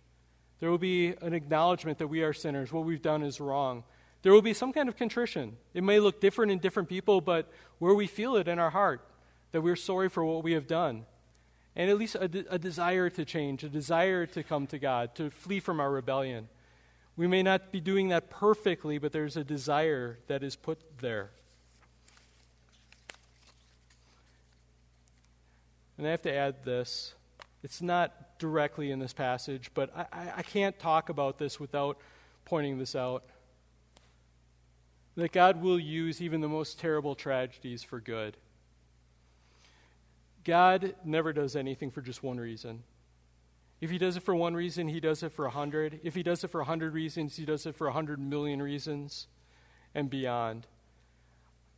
There 0.61 0.71
will 0.71 0.77
be 0.77 1.15
an 1.21 1.33
acknowledgement 1.33 1.97
that 1.97 2.07
we 2.07 2.21
are 2.21 2.31
sinners, 2.31 2.71
what 2.71 2.85
we've 2.85 3.01
done 3.01 3.23
is 3.23 3.41
wrong. 3.41 3.83
There 4.27 4.33
will 4.33 4.41
be 4.41 4.53
some 4.53 4.73
kind 4.73 4.89
of 4.89 4.97
contrition. 4.97 5.55
It 5.73 5.85
may 5.85 6.01
look 6.01 6.19
different 6.19 6.51
in 6.51 6.59
different 6.59 6.89
people, 6.89 7.21
but 7.21 7.49
where 7.79 7.93
we 7.93 8.07
feel 8.07 8.35
it 8.35 8.49
in 8.49 8.59
our 8.59 8.71
heart, 8.71 8.99
that 9.53 9.61
we're 9.61 9.77
sorry 9.77 10.09
for 10.09 10.25
what 10.25 10.43
we 10.43 10.51
have 10.51 10.67
done 10.67 11.05
and 11.77 11.89
at 11.89 11.97
least 11.97 12.17
a, 12.19 12.27
de- 12.27 12.53
a 12.53 12.59
desire 12.59 13.09
to 13.09 13.23
change, 13.23 13.63
a 13.63 13.69
desire 13.69 14.25
to 14.25 14.43
come 14.43 14.67
to 14.67 14.77
God, 14.77 15.15
to 15.15 15.29
flee 15.29 15.61
from 15.61 15.79
our 15.79 15.89
rebellion. 15.89 16.49
We 17.15 17.25
may 17.25 17.41
not 17.41 17.71
be 17.71 17.79
doing 17.79 18.09
that 18.09 18.29
perfectly, 18.29 18.97
but 18.97 19.13
there's 19.13 19.37
a 19.37 19.45
desire 19.45 20.19
that 20.27 20.43
is 20.43 20.57
put 20.57 20.77
there. 20.99 21.29
And 25.97 26.05
I 26.05 26.11
have 26.11 26.23
to 26.23 26.33
add 26.33 26.65
this. 26.65 27.13
It's 27.63 27.81
not 27.81 28.39
directly 28.39 28.91
in 28.91 28.99
this 28.99 29.13
passage, 29.13 29.71
but 29.73 29.89
I, 29.95 30.33
I, 30.35 30.41
can't 30.41 30.77
talk 30.77 31.07
about 31.07 31.39
this 31.39 31.61
without 31.61 31.97
pointing 32.43 32.77
this 32.77 32.93
out. 32.93 33.23
That 35.17 35.31
God 35.31 35.61
will 35.61 35.79
use 35.79 36.21
even 36.21 36.41
the 36.41 36.47
most 36.47 36.79
terrible 36.79 37.15
tragedies 37.15 37.83
for 37.83 37.99
good. 37.99 38.37
God 40.45 40.95
never 41.03 41.33
does 41.33 41.55
anything 41.55 41.89
for 41.89 42.01
just 42.01 42.21
one 42.21 42.39
reason. 42.39 42.83
If 43.81 43.89
he 43.89 43.97
does 43.97 44.15
it 44.15 44.21
for 44.21 44.35
one 44.35 44.53
reason, 44.53 44.87
he 44.87 44.99
does 44.99 45.23
it 45.23 45.31
for 45.31 45.45
a 45.45 45.49
hundred. 45.49 45.99
If 46.03 46.13
he 46.13 46.21
does 46.21 46.43
it 46.43 46.49
for 46.49 46.61
a 46.61 46.65
hundred 46.65 46.93
reasons, 46.93 47.35
he 47.35 47.45
does 47.45 47.65
it 47.65 47.75
for 47.75 47.87
a 47.87 47.91
hundred 47.91 48.19
million 48.19 48.61
reasons 48.61 49.27
and 49.95 50.07
beyond. 50.07 50.67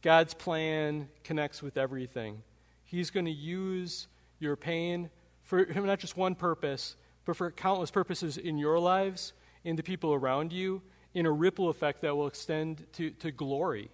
God's 0.02 0.34
plan 0.34 1.08
connects 1.24 1.64
with 1.64 1.78
everything. 1.78 2.44
He's 2.84 3.10
going 3.10 3.26
to 3.26 3.32
use 3.32 4.08
your 4.40 4.58
pain 4.58 5.10
for 5.44 5.64
him, 5.66 5.86
not 5.86 6.00
just 6.00 6.18
one 6.18 6.36
purpose, 6.36 6.98
but 7.26 7.38
for 7.38 7.52
countless 7.52 7.92
purposes 7.92 8.38
in 8.38 8.58
your 8.58 8.80
lives, 8.80 9.32
in 9.64 9.78
the 9.78 9.84
people 9.84 10.14
around 10.14 10.52
you, 10.52 10.82
in 11.14 11.26
a 11.26 11.32
ripple 11.32 11.70
effect 11.70 12.02
that 12.02 12.16
will 12.16 12.28
extend 12.28 12.86
to, 12.94 13.10
to 13.12 13.32
glory. 13.32 13.90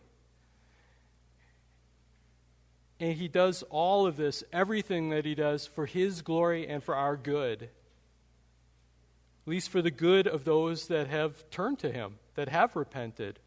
And 3.00 3.14
he 3.14 3.28
does 3.28 3.64
all 3.70 4.08
of 4.08 4.18
this, 4.18 4.44
everything 4.54 5.10
that 5.10 5.26
he 5.26 5.36
does, 5.36 5.66
for 5.66 5.86
his 5.86 6.22
glory 6.22 6.68
and 6.68 6.84
for 6.84 6.96
our 6.96 7.18
good. 7.18 7.64
At 7.64 9.52
least 9.52 9.70
for 9.70 9.82
the 9.82 9.92
good 9.92 10.28
of 10.28 10.44
those 10.44 10.88
that 10.88 11.08
have 11.08 11.50
turned 11.50 11.80
to 11.80 11.92
him, 11.92 12.16
that 12.36 12.50
have 12.50 12.76
repented. 12.76 13.40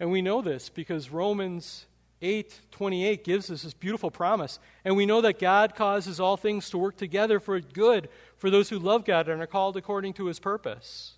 And 0.00 0.10
we 0.10 0.22
know 0.22 0.42
this 0.42 0.68
because 0.68 1.10
Romans 1.10 1.86
8 2.20 2.60
28 2.70 3.24
gives 3.24 3.50
us 3.50 3.62
this 3.62 3.74
beautiful 3.74 4.10
promise. 4.10 4.58
And 4.84 4.96
we 4.96 5.06
know 5.06 5.20
that 5.20 5.38
God 5.38 5.74
causes 5.74 6.20
all 6.20 6.36
things 6.36 6.70
to 6.70 6.78
work 6.78 6.96
together 6.96 7.40
for 7.40 7.60
good 7.60 8.08
for 8.36 8.50
those 8.50 8.68
who 8.68 8.78
love 8.78 9.04
God 9.04 9.28
and 9.28 9.40
are 9.40 9.46
called 9.46 9.76
according 9.76 10.14
to 10.14 10.26
his 10.26 10.38
purpose. 10.38 11.14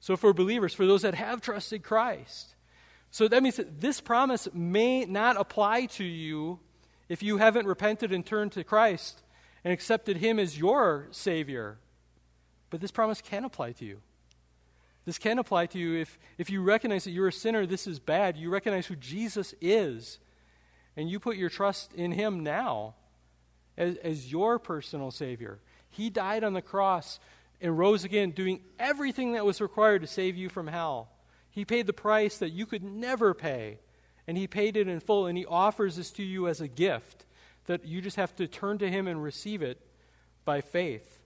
So, 0.00 0.16
for 0.16 0.32
believers, 0.32 0.74
for 0.74 0.86
those 0.86 1.02
that 1.02 1.14
have 1.14 1.40
trusted 1.40 1.82
Christ, 1.82 2.54
so 3.10 3.28
that 3.28 3.42
means 3.42 3.56
that 3.56 3.80
this 3.80 4.00
promise 4.00 4.48
may 4.52 5.04
not 5.04 5.40
apply 5.40 5.86
to 5.86 6.04
you 6.04 6.60
if 7.08 7.22
you 7.22 7.38
haven't 7.38 7.66
repented 7.66 8.12
and 8.12 8.24
turned 8.24 8.52
to 8.52 8.64
Christ 8.64 9.22
and 9.64 9.72
accepted 9.72 10.18
Him 10.18 10.38
as 10.38 10.58
your 10.58 11.08
Savior. 11.12 11.78
But 12.70 12.80
this 12.80 12.90
promise 12.90 13.20
can 13.20 13.44
apply 13.44 13.72
to 13.72 13.84
you. 13.84 14.00
This 15.06 15.18
can 15.18 15.38
apply 15.38 15.66
to 15.66 15.78
you 15.78 15.94
if, 16.00 16.18
if 16.36 16.50
you 16.50 16.62
recognize 16.62 17.04
that 17.04 17.12
you're 17.12 17.28
a 17.28 17.32
sinner, 17.32 17.64
this 17.64 17.86
is 17.86 18.00
bad. 18.00 18.36
You 18.36 18.50
recognize 18.50 18.86
who 18.86 18.96
Jesus 18.96 19.54
is, 19.60 20.18
and 20.96 21.08
you 21.08 21.20
put 21.20 21.36
your 21.36 21.48
trust 21.48 21.92
in 21.94 22.12
Him 22.12 22.42
now 22.42 22.94
as, 23.78 23.96
as 23.98 24.32
your 24.32 24.58
personal 24.58 25.10
Savior. 25.10 25.60
He 25.88 26.10
died 26.10 26.44
on 26.44 26.54
the 26.54 26.62
cross 26.62 27.20
and 27.60 27.78
rose 27.78 28.04
again, 28.04 28.30
doing 28.30 28.60
everything 28.78 29.32
that 29.32 29.44
was 29.44 29.60
required 29.60 30.02
to 30.02 30.06
save 30.06 30.36
you 30.36 30.48
from 30.48 30.66
hell. 30.66 31.08
He 31.50 31.64
paid 31.64 31.86
the 31.86 31.92
price 31.92 32.38
that 32.38 32.50
you 32.50 32.66
could 32.66 32.82
never 32.82 33.32
pay, 33.32 33.78
and 34.26 34.36
He 34.36 34.46
paid 34.46 34.76
it 34.76 34.88
in 34.88 35.00
full, 35.00 35.26
and 35.26 35.38
He 35.38 35.46
offers 35.46 35.96
this 35.96 36.10
to 36.12 36.22
you 36.22 36.48
as 36.48 36.60
a 36.60 36.68
gift 36.68 37.24
that 37.66 37.84
you 37.84 38.00
just 38.00 38.16
have 38.16 38.34
to 38.36 38.46
turn 38.46 38.78
to 38.78 38.90
Him 38.90 39.06
and 39.06 39.22
receive 39.22 39.62
it 39.62 39.80
by 40.44 40.60
faith. 40.60 41.18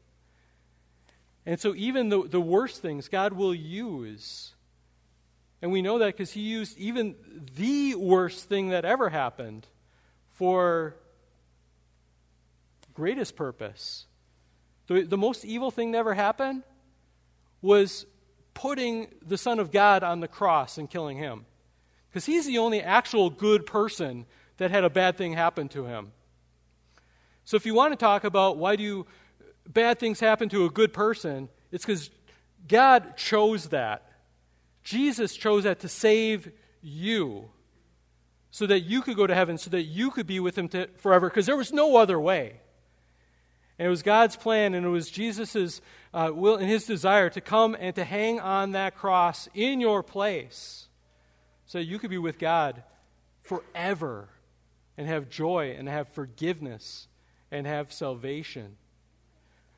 And 1.47 1.59
so, 1.59 1.74
even 1.74 2.11
the, 2.11 2.28
the 2.28 2.41
worst 2.41 2.81
things 2.81 3.09
God 3.09 3.33
will 3.33 3.55
use. 3.55 4.55
And 5.62 5.72
we 5.72 5.83
know 5.83 5.99
that 5.99 6.07
because 6.07 6.33
He 6.33 6.43
used 6.43 6.78
even 6.78 7.16
the 7.57 7.97
worst 7.97 8.49
thing 8.49 8.70
that 8.70 8.85
ever 8.85 9.09
happened 9.09 9.66
for 10.35 10.97
greatest 12.95 13.37
purpose. 13.37 14.07
The, 14.91 15.03
the 15.03 15.16
most 15.16 15.45
evil 15.45 15.70
thing 15.70 15.93
that 15.93 15.99
ever 15.99 16.14
happened 16.14 16.64
was 17.62 18.07
putting 18.55 19.07
the 19.24 19.38
Son 19.38 19.61
of 19.61 19.70
God 19.70 20.03
on 20.03 20.18
the 20.18 20.26
cross 20.26 20.78
and 20.78 20.91
killing 20.91 21.16
him. 21.16 21.47
Because 22.09 22.26
he's 22.26 22.45
the 22.45 22.59
only 22.59 22.82
actual 22.82 23.30
good 23.30 23.66
person 23.66 24.26
that 24.57 24.72
had 24.72 24.82
a 24.82 24.91
bad 24.91 25.16
thing 25.16 25.34
happen 25.34 25.68
to 25.68 25.84
him. 25.84 26.11
So 27.45 27.57
if 27.57 27.64
you 27.64 27.72
want 27.72 27.93
to 27.93 27.97
talk 27.97 28.24
about 28.24 28.57
why 28.57 28.74
do 28.74 29.07
bad 29.68 30.01
things 30.01 30.18
happen 30.18 30.49
to 30.49 30.64
a 30.64 30.70
good 30.70 30.93
person, 30.93 31.49
it's 31.70 31.86
because 31.86 32.11
God 32.66 33.16
chose 33.16 33.68
that. 33.68 34.11
Jesus 34.82 35.36
chose 35.36 35.62
that 35.62 35.78
to 35.80 35.88
save 35.88 36.51
you. 36.82 37.49
so 38.51 38.66
that 38.66 38.80
you 38.80 39.01
could 39.01 39.16
go 39.16 39.26
to 39.26 39.34
heaven, 39.34 39.57
so 39.57 39.70
that 39.70 39.82
you 39.82 40.11
could 40.11 40.26
be 40.26 40.41
with 40.41 40.59
him 40.59 40.68
to, 40.68 40.88
forever, 40.97 41.28
because 41.28 41.47
there 41.47 41.57
was 41.57 41.72
no 41.72 41.97
other 41.97 42.18
way. 42.18 42.60
And 43.81 43.87
it 43.87 43.89
was 43.91 44.03
God's 44.03 44.37
plan, 44.37 44.74
and 44.74 44.85
it 44.85 44.91
was 44.91 45.11
Jesus' 45.11 45.81
uh, 46.12 46.31
will 46.35 46.57
and 46.57 46.68
his 46.68 46.85
desire 46.85 47.31
to 47.31 47.41
come 47.41 47.74
and 47.81 47.95
to 47.95 48.05
hang 48.05 48.39
on 48.39 48.72
that 48.72 48.95
cross 48.95 49.49
in 49.55 49.81
your 49.81 50.03
place 50.03 50.89
so 51.64 51.78
you 51.78 51.99
could 51.99 52.11
be 52.11 52.18
with 52.18 52.39
God 52.39 52.83
forever 53.41 54.28
and 54.99 55.09
have 55.09 55.31
joy 55.31 55.74
and 55.78 55.89
have 55.89 56.09
forgiveness 56.09 57.09
and 57.51 57.66
have 57.66 57.91
salvation. 57.91 58.76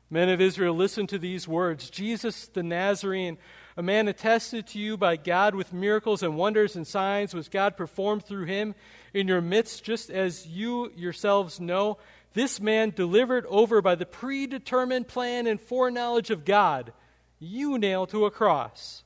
Men 0.09 0.27
of 0.27 0.41
Israel, 0.41 0.75
listen 0.75 1.07
to 1.07 1.17
these 1.17 1.47
words 1.47 1.89
Jesus 1.89 2.47
the 2.47 2.61
Nazarene, 2.61 3.37
a 3.77 3.81
man 3.81 4.09
attested 4.09 4.67
to 4.67 4.79
you 4.79 4.97
by 4.97 5.15
God 5.15 5.55
with 5.55 5.71
miracles 5.71 6.21
and 6.21 6.35
wonders 6.35 6.75
and 6.75 6.85
signs 6.85 7.33
which 7.33 7.49
God 7.49 7.77
performed 7.77 8.25
through 8.25 8.47
him 8.47 8.75
in 9.13 9.29
your 9.29 9.39
midst, 9.39 9.85
just 9.85 10.09
as 10.09 10.45
you 10.45 10.91
yourselves 10.93 11.61
know. 11.61 11.99
This 12.33 12.59
man 12.59 12.91
delivered 12.91 13.45
over 13.47 13.81
by 13.81 13.95
the 13.95 14.05
predetermined 14.05 15.07
plan 15.07 15.45
and 15.45 15.61
foreknowledge 15.61 16.31
of 16.31 16.45
God, 16.45 16.93
you 17.39 17.77
nailed 17.77 18.09
to 18.09 18.25
a 18.25 18.31
cross 18.31 19.03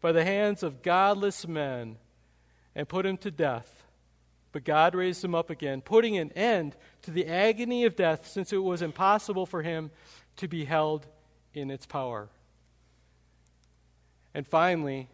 by 0.00 0.12
the 0.12 0.24
hands 0.24 0.62
of 0.62 0.82
godless 0.82 1.46
men 1.46 1.96
and 2.74 2.88
put 2.88 3.06
him 3.06 3.16
to 3.18 3.30
death. 3.30 3.84
But 4.52 4.64
God 4.64 4.94
raised 4.94 5.24
him 5.24 5.34
up 5.34 5.50
again, 5.50 5.80
putting 5.80 6.16
an 6.16 6.32
end 6.32 6.76
to 7.02 7.10
the 7.10 7.26
agony 7.26 7.84
of 7.84 7.96
death, 7.96 8.26
since 8.26 8.52
it 8.52 8.58
was 8.58 8.82
impossible 8.82 9.46
for 9.46 9.62
him 9.62 9.90
to 10.36 10.48
be 10.48 10.64
held 10.64 11.06
in 11.54 11.70
its 11.70 11.86
power. 11.86 12.28
And 14.34 14.46
finally, 14.46 15.08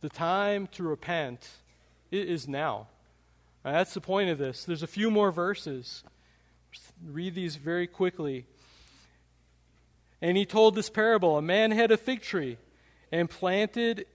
the 0.00 0.08
time 0.08 0.66
to 0.72 0.82
repent 0.82 1.48
is 2.10 2.48
now. 2.48 2.88
That's 3.64 3.94
the 3.94 4.00
point 4.00 4.30
of 4.30 4.38
this. 4.38 4.64
There's 4.64 4.82
a 4.82 4.88
few 4.88 5.10
more 5.10 5.30
verses. 5.30 6.02
Read 7.04 7.34
these 7.34 7.56
very 7.56 7.86
quickly. 7.86 8.46
And 10.20 10.36
he 10.36 10.44
told 10.44 10.74
this 10.74 10.90
parable 10.90 11.36
A 11.36 11.42
man 11.42 11.70
had 11.70 11.90
a 11.90 11.96
fig 11.96 12.22
tree 12.22 12.58
and 13.10 13.28
planted 13.28 14.06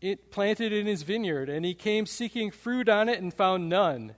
it, 0.00 0.30
planted 0.30 0.72
in 0.72 0.86
his 0.86 1.02
vineyard, 1.02 1.48
and 1.48 1.64
he 1.64 1.74
came 1.74 2.06
seeking 2.06 2.50
fruit 2.50 2.88
on 2.88 3.08
it 3.08 3.20
and 3.20 3.32
found 3.32 3.68
none. 3.68 4.14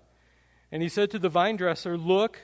And 0.71 0.83
he 0.83 0.89
said 0.89 1.11
to 1.13 1.19
the 1.19 1.29
vine 1.29 1.57
dresser, 1.57 1.97
Look, 1.97 2.41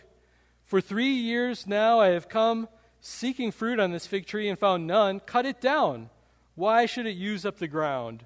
for 0.64 0.80
three 0.80 1.12
years 1.12 1.66
now 1.66 2.00
I 2.00 2.08
have 2.08 2.28
come 2.28 2.68
seeking 3.00 3.52
fruit 3.52 3.78
on 3.78 3.92
this 3.92 4.06
fig 4.06 4.26
tree 4.26 4.48
and 4.48 4.58
found 4.58 4.86
none. 4.86 5.20
Cut 5.20 5.44
it 5.44 5.60
down. 5.60 6.10
Why 6.54 6.86
should 6.86 7.06
it 7.06 7.16
use 7.16 7.44
up 7.44 7.58
the 7.58 7.68
ground? 7.68 8.24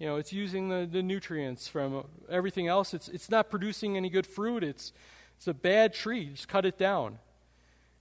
You 0.00 0.06
know, 0.06 0.16
it's 0.16 0.32
using 0.32 0.70
the, 0.70 0.88
the 0.90 1.02
nutrients 1.02 1.68
from 1.68 2.06
everything 2.30 2.66
else. 2.66 2.94
It's, 2.94 3.08
it's 3.08 3.28
not 3.28 3.50
producing 3.50 3.98
any 3.98 4.08
good 4.08 4.26
fruit. 4.26 4.64
It's, 4.64 4.94
it's 5.36 5.46
a 5.46 5.52
bad 5.52 5.92
tree. 5.92 6.30
Just 6.30 6.48
cut 6.48 6.64
it 6.64 6.78
down. 6.78 7.18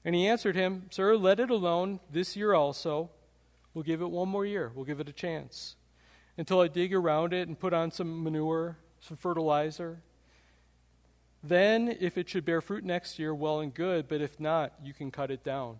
And 0.05 0.15
he 0.15 0.25
answered 0.25 0.55
him, 0.55 0.85
Sir, 0.91 1.17
let 1.17 1.41
it 1.41 1.49
alone 1.49 1.99
this 2.09 2.37
year 2.37 2.53
also. 2.53 3.09
We'll 3.73 3.83
give 3.83 4.01
it 4.01 4.09
one 4.09 4.29
more 4.29 4.45
year. 4.45 4.71
We'll 4.73 4.85
give 4.85 5.01
it 5.01 5.09
a 5.09 5.13
chance 5.13 5.75
until 6.37 6.61
I 6.61 6.69
dig 6.69 6.93
around 6.93 7.33
it 7.33 7.49
and 7.49 7.59
put 7.59 7.73
on 7.73 7.91
some 7.91 8.23
manure, 8.23 8.77
some 9.01 9.17
fertilizer. 9.17 10.01
Then, 11.43 11.97
if 11.99 12.17
it 12.17 12.29
should 12.29 12.45
bear 12.45 12.61
fruit 12.61 12.85
next 12.85 13.19
year, 13.19 13.35
well 13.35 13.59
and 13.59 13.73
good, 13.73 14.07
but 14.07 14.21
if 14.21 14.39
not, 14.39 14.73
you 14.81 14.93
can 14.93 15.11
cut 15.11 15.31
it 15.31 15.43
down. 15.43 15.79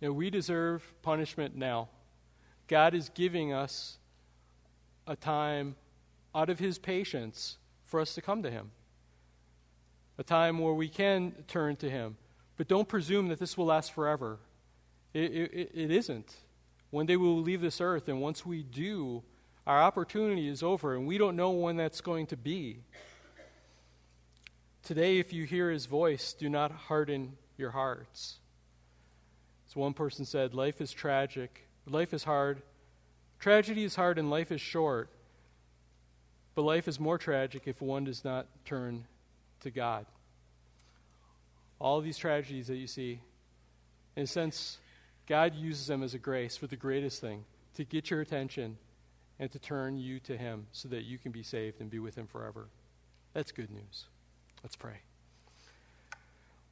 Now, 0.00 0.10
we 0.10 0.30
deserve 0.30 0.92
punishment 1.02 1.54
now. 1.54 1.88
God 2.70 2.94
is 2.94 3.08
giving 3.08 3.52
us 3.52 3.98
a 5.04 5.16
time 5.16 5.74
out 6.32 6.48
of 6.48 6.60
His 6.60 6.78
patience 6.78 7.56
for 7.82 7.98
us 7.98 8.14
to 8.14 8.22
come 8.22 8.44
to 8.44 8.50
Him, 8.50 8.70
a 10.18 10.22
time 10.22 10.60
where 10.60 10.72
we 10.72 10.88
can 10.88 11.32
turn 11.48 11.74
to 11.76 11.90
Him. 11.90 12.16
But 12.56 12.68
don't 12.68 12.86
presume 12.86 13.26
that 13.26 13.40
this 13.40 13.58
will 13.58 13.66
last 13.66 13.92
forever. 13.92 14.38
It, 15.12 15.32
it, 15.32 15.70
it 15.74 15.90
isn't. 15.90 16.32
One 16.90 17.06
day 17.06 17.16
we 17.16 17.26
will 17.26 17.42
leave 17.42 17.60
this 17.60 17.80
earth, 17.80 18.08
and 18.08 18.20
once 18.20 18.46
we 18.46 18.62
do, 18.62 19.24
our 19.66 19.82
opportunity 19.82 20.46
is 20.46 20.62
over, 20.62 20.94
and 20.94 21.08
we 21.08 21.18
don't 21.18 21.34
know 21.34 21.50
when 21.50 21.76
that's 21.76 22.00
going 22.00 22.28
to 22.28 22.36
be. 22.36 22.84
Today, 24.84 25.18
if 25.18 25.32
you 25.32 25.42
hear 25.42 25.72
his 25.72 25.86
voice, 25.86 26.34
do 26.34 26.48
not 26.48 26.70
harden 26.70 27.32
your 27.58 27.72
hearts. 27.72 28.38
As 29.68 29.74
one 29.74 29.92
person 29.92 30.24
said, 30.24 30.54
life 30.54 30.80
is 30.80 30.92
tragic, 30.92 31.66
life 31.90 32.14
is 32.14 32.24
hard. 32.24 32.62
Tragedy 33.38 33.84
is 33.84 33.96
hard, 33.96 34.18
and 34.18 34.30
life 34.30 34.52
is 34.52 34.60
short. 34.60 35.10
But 36.54 36.62
life 36.62 36.88
is 36.88 37.00
more 37.00 37.18
tragic 37.18 37.62
if 37.66 37.80
one 37.80 38.04
does 38.04 38.24
not 38.24 38.46
turn 38.64 39.06
to 39.60 39.70
God. 39.70 40.06
All 41.78 42.00
these 42.00 42.18
tragedies 42.18 42.66
that 42.66 42.76
you 42.76 42.86
see, 42.86 43.20
in 44.16 44.24
a 44.24 44.26
sense, 44.26 44.78
God 45.26 45.54
uses 45.54 45.86
them 45.86 46.02
as 46.02 46.12
a 46.12 46.18
grace 46.18 46.56
for 46.56 46.66
the 46.66 46.76
greatest 46.76 47.20
thing 47.20 47.44
to 47.74 47.84
get 47.84 48.10
your 48.10 48.20
attention 48.20 48.76
and 49.38 49.50
to 49.52 49.58
turn 49.58 49.96
you 49.96 50.20
to 50.20 50.36
Him 50.36 50.66
so 50.72 50.88
that 50.88 51.04
you 51.04 51.16
can 51.18 51.32
be 51.32 51.42
saved 51.42 51.80
and 51.80 51.88
be 51.88 51.98
with 51.98 52.16
Him 52.16 52.26
forever. 52.26 52.68
That's 53.32 53.52
good 53.52 53.70
news. 53.70 54.06
Let's 54.62 54.76
pray. 54.76 55.00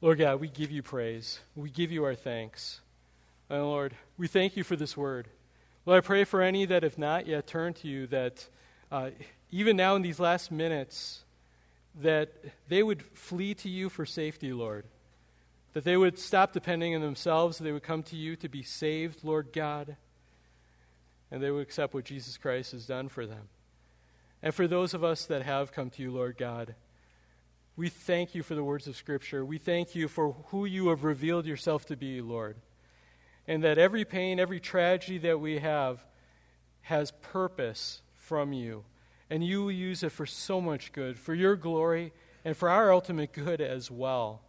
Lord 0.01 0.19
God, 0.19 0.39
we 0.39 0.49
give 0.49 0.71
you 0.71 0.83
praise. 0.83 1.39
We 1.55 1.69
give 1.69 1.91
you 1.91 2.03
our 2.03 2.15
thanks. 2.15 2.81
And 3.49 3.63
Lord, 3.63 3.95
we 4.17 4.27
thank 4.27 4.55
you 4.55 4.63
for 4.63 4.75
this 4.75 4.95
word. 4.95 5.27
Lord, 5.85 6.03
I 6.03 6.05
pray 6.05 6.23
for 6.23 6.41
any 6.41 6.65
that 6.65 6.83
have 6.83 6.97
not 6.97 7.27
yet 7.27 7.47
turned 7.47 7.77
to 7.77 7.87
you 7.87 8.07
that 8.07 8.47
uh, 8.91 9.09
even 9.51 9.75
now 9.75 9.95
in 9.95 10.01
these 10.01 10.19
last 10.19 10.51
minutes, 10.51 11.23
that 12.01 12.31
they 12.67 12.83
would 12.83 13.01
flee 13.13 13.53
to 13.55 13.69
you 13.69 13.89
for 13.89 14.05
safety, 14.05 14.53
Lord. 14.53 14.85
That 15.73 15.83
they 15.83 15.97
would 15.97 16.19
stop 16.19 16.53
depending 16.53 16.95
on 16.95 17.01
themselves, 17.01 17.57
they 17.57 17.71
would 17.71 17.83
come 17.83 18.03
to 18.03 18.15
you 18.15 18.35
to 18.37 18.49
be 18.49 18.63
saved, 18.63 19.23
Lord 19.23 19.53
God 19.53 19.97
and 21.31 21.41
they 21.41 21.51
would 21.51 21.61
accept 21.61 21.93
what 21.93 22.05
Jesus 22.05 22.37
Christ 22.37 22.71
has 22.71 22.85
done 22.85 23.09
for 23.09 23.25
them. 23.25 23.49
And 24.41 24.53
for 24.53 24.67
those 24.67 24.93
of 24.93 25.03
us 25.03 25.25
that 25.25 25.43
have 25.43 25.71
come 25.71 25.89
to 25.91 26.01
you, 26.01 26.11
Lord 26.11 26.37
God, 26.37 26.75
we 27.75 27.89
thank 27.89 28.35
you 28.35 28.43
for 28.43 28.55
the 28.55 28.63
words 28.63 28.87
of 28.87 28.95
Scripture. 28.95 29.45
We 29.45 29.57
thank 29.57 29.95
you 29.95 30.07
for 30.07 30.33
who 30.47 30.65
you 30.65 30.89
have 30.89 31.03
revealed 31.03 31.45
yourself 31.45 31.85
to 31.87 31.95
be, 31.95 32.21
Lord. 32.21 32.57
And 33.49 33.63
that 33.63 33.79
every 33.79 34.05
pain, 34.05 34.39
every 34.39 34.59
tragedy 34.59 35.17
that 35.17 35.39
we 35.39 35.57
have 35.57 36.05
has 36.81 37.09
purpose 37.09 38.03
from 38.13 38.53
you. 38.53 38.85
And 39.27 39.43
you 39.43 39.63
will 39.63 39.71
use 39.71 40.03
it 40.03 40.11
for 40.11 40.27
so 40.27 40.61
much 40.61 40.93
good, 40.93 41.17
for 41.17 41.33
your 41.33 41.55
glory 41.55 42.13
and 42.45 42.55
for 42.55 42.69
our 42.69 42.93
ultimate 42.93 43.33
good 43.33 43.59
as 43.59 43.89
well. 43.89 44.41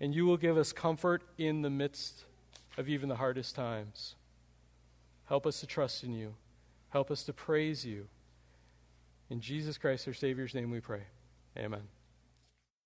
And 0.00 0.12
you 0.12 0.26
will 0.26 0.36
give 0.36 0.56
us 0.56 0.72
comfort 0.72 1.22
in 1.38 1.62
the 1.62 1.70
midst 1.70 2.24
of 2.76 2.88
even 2.88 3.08
the 3.08 3.16
hardest 3.16 3.54
times. 3.54 4.16
Help 5.26 5.46
us 5.46 5.60
to 5.60 5.66
trust 5.66 6.02
in 6.02 6.12
you. 6.12 6.34
Help 6.90 7.12
us 7.12 7.22
to 7.22 7.32
praise 7.32 7.86
you. 7.86 8.08
In 9.30 9.40
Jesus 9.40 9.78
Christ, 9.78 10.08
our 10.08 10.14
Savior's 10.14 10.52
name, 10.52 10.70
we 10.70 10.80
pray. 10.80 11.02
Amen. 11.56 11.82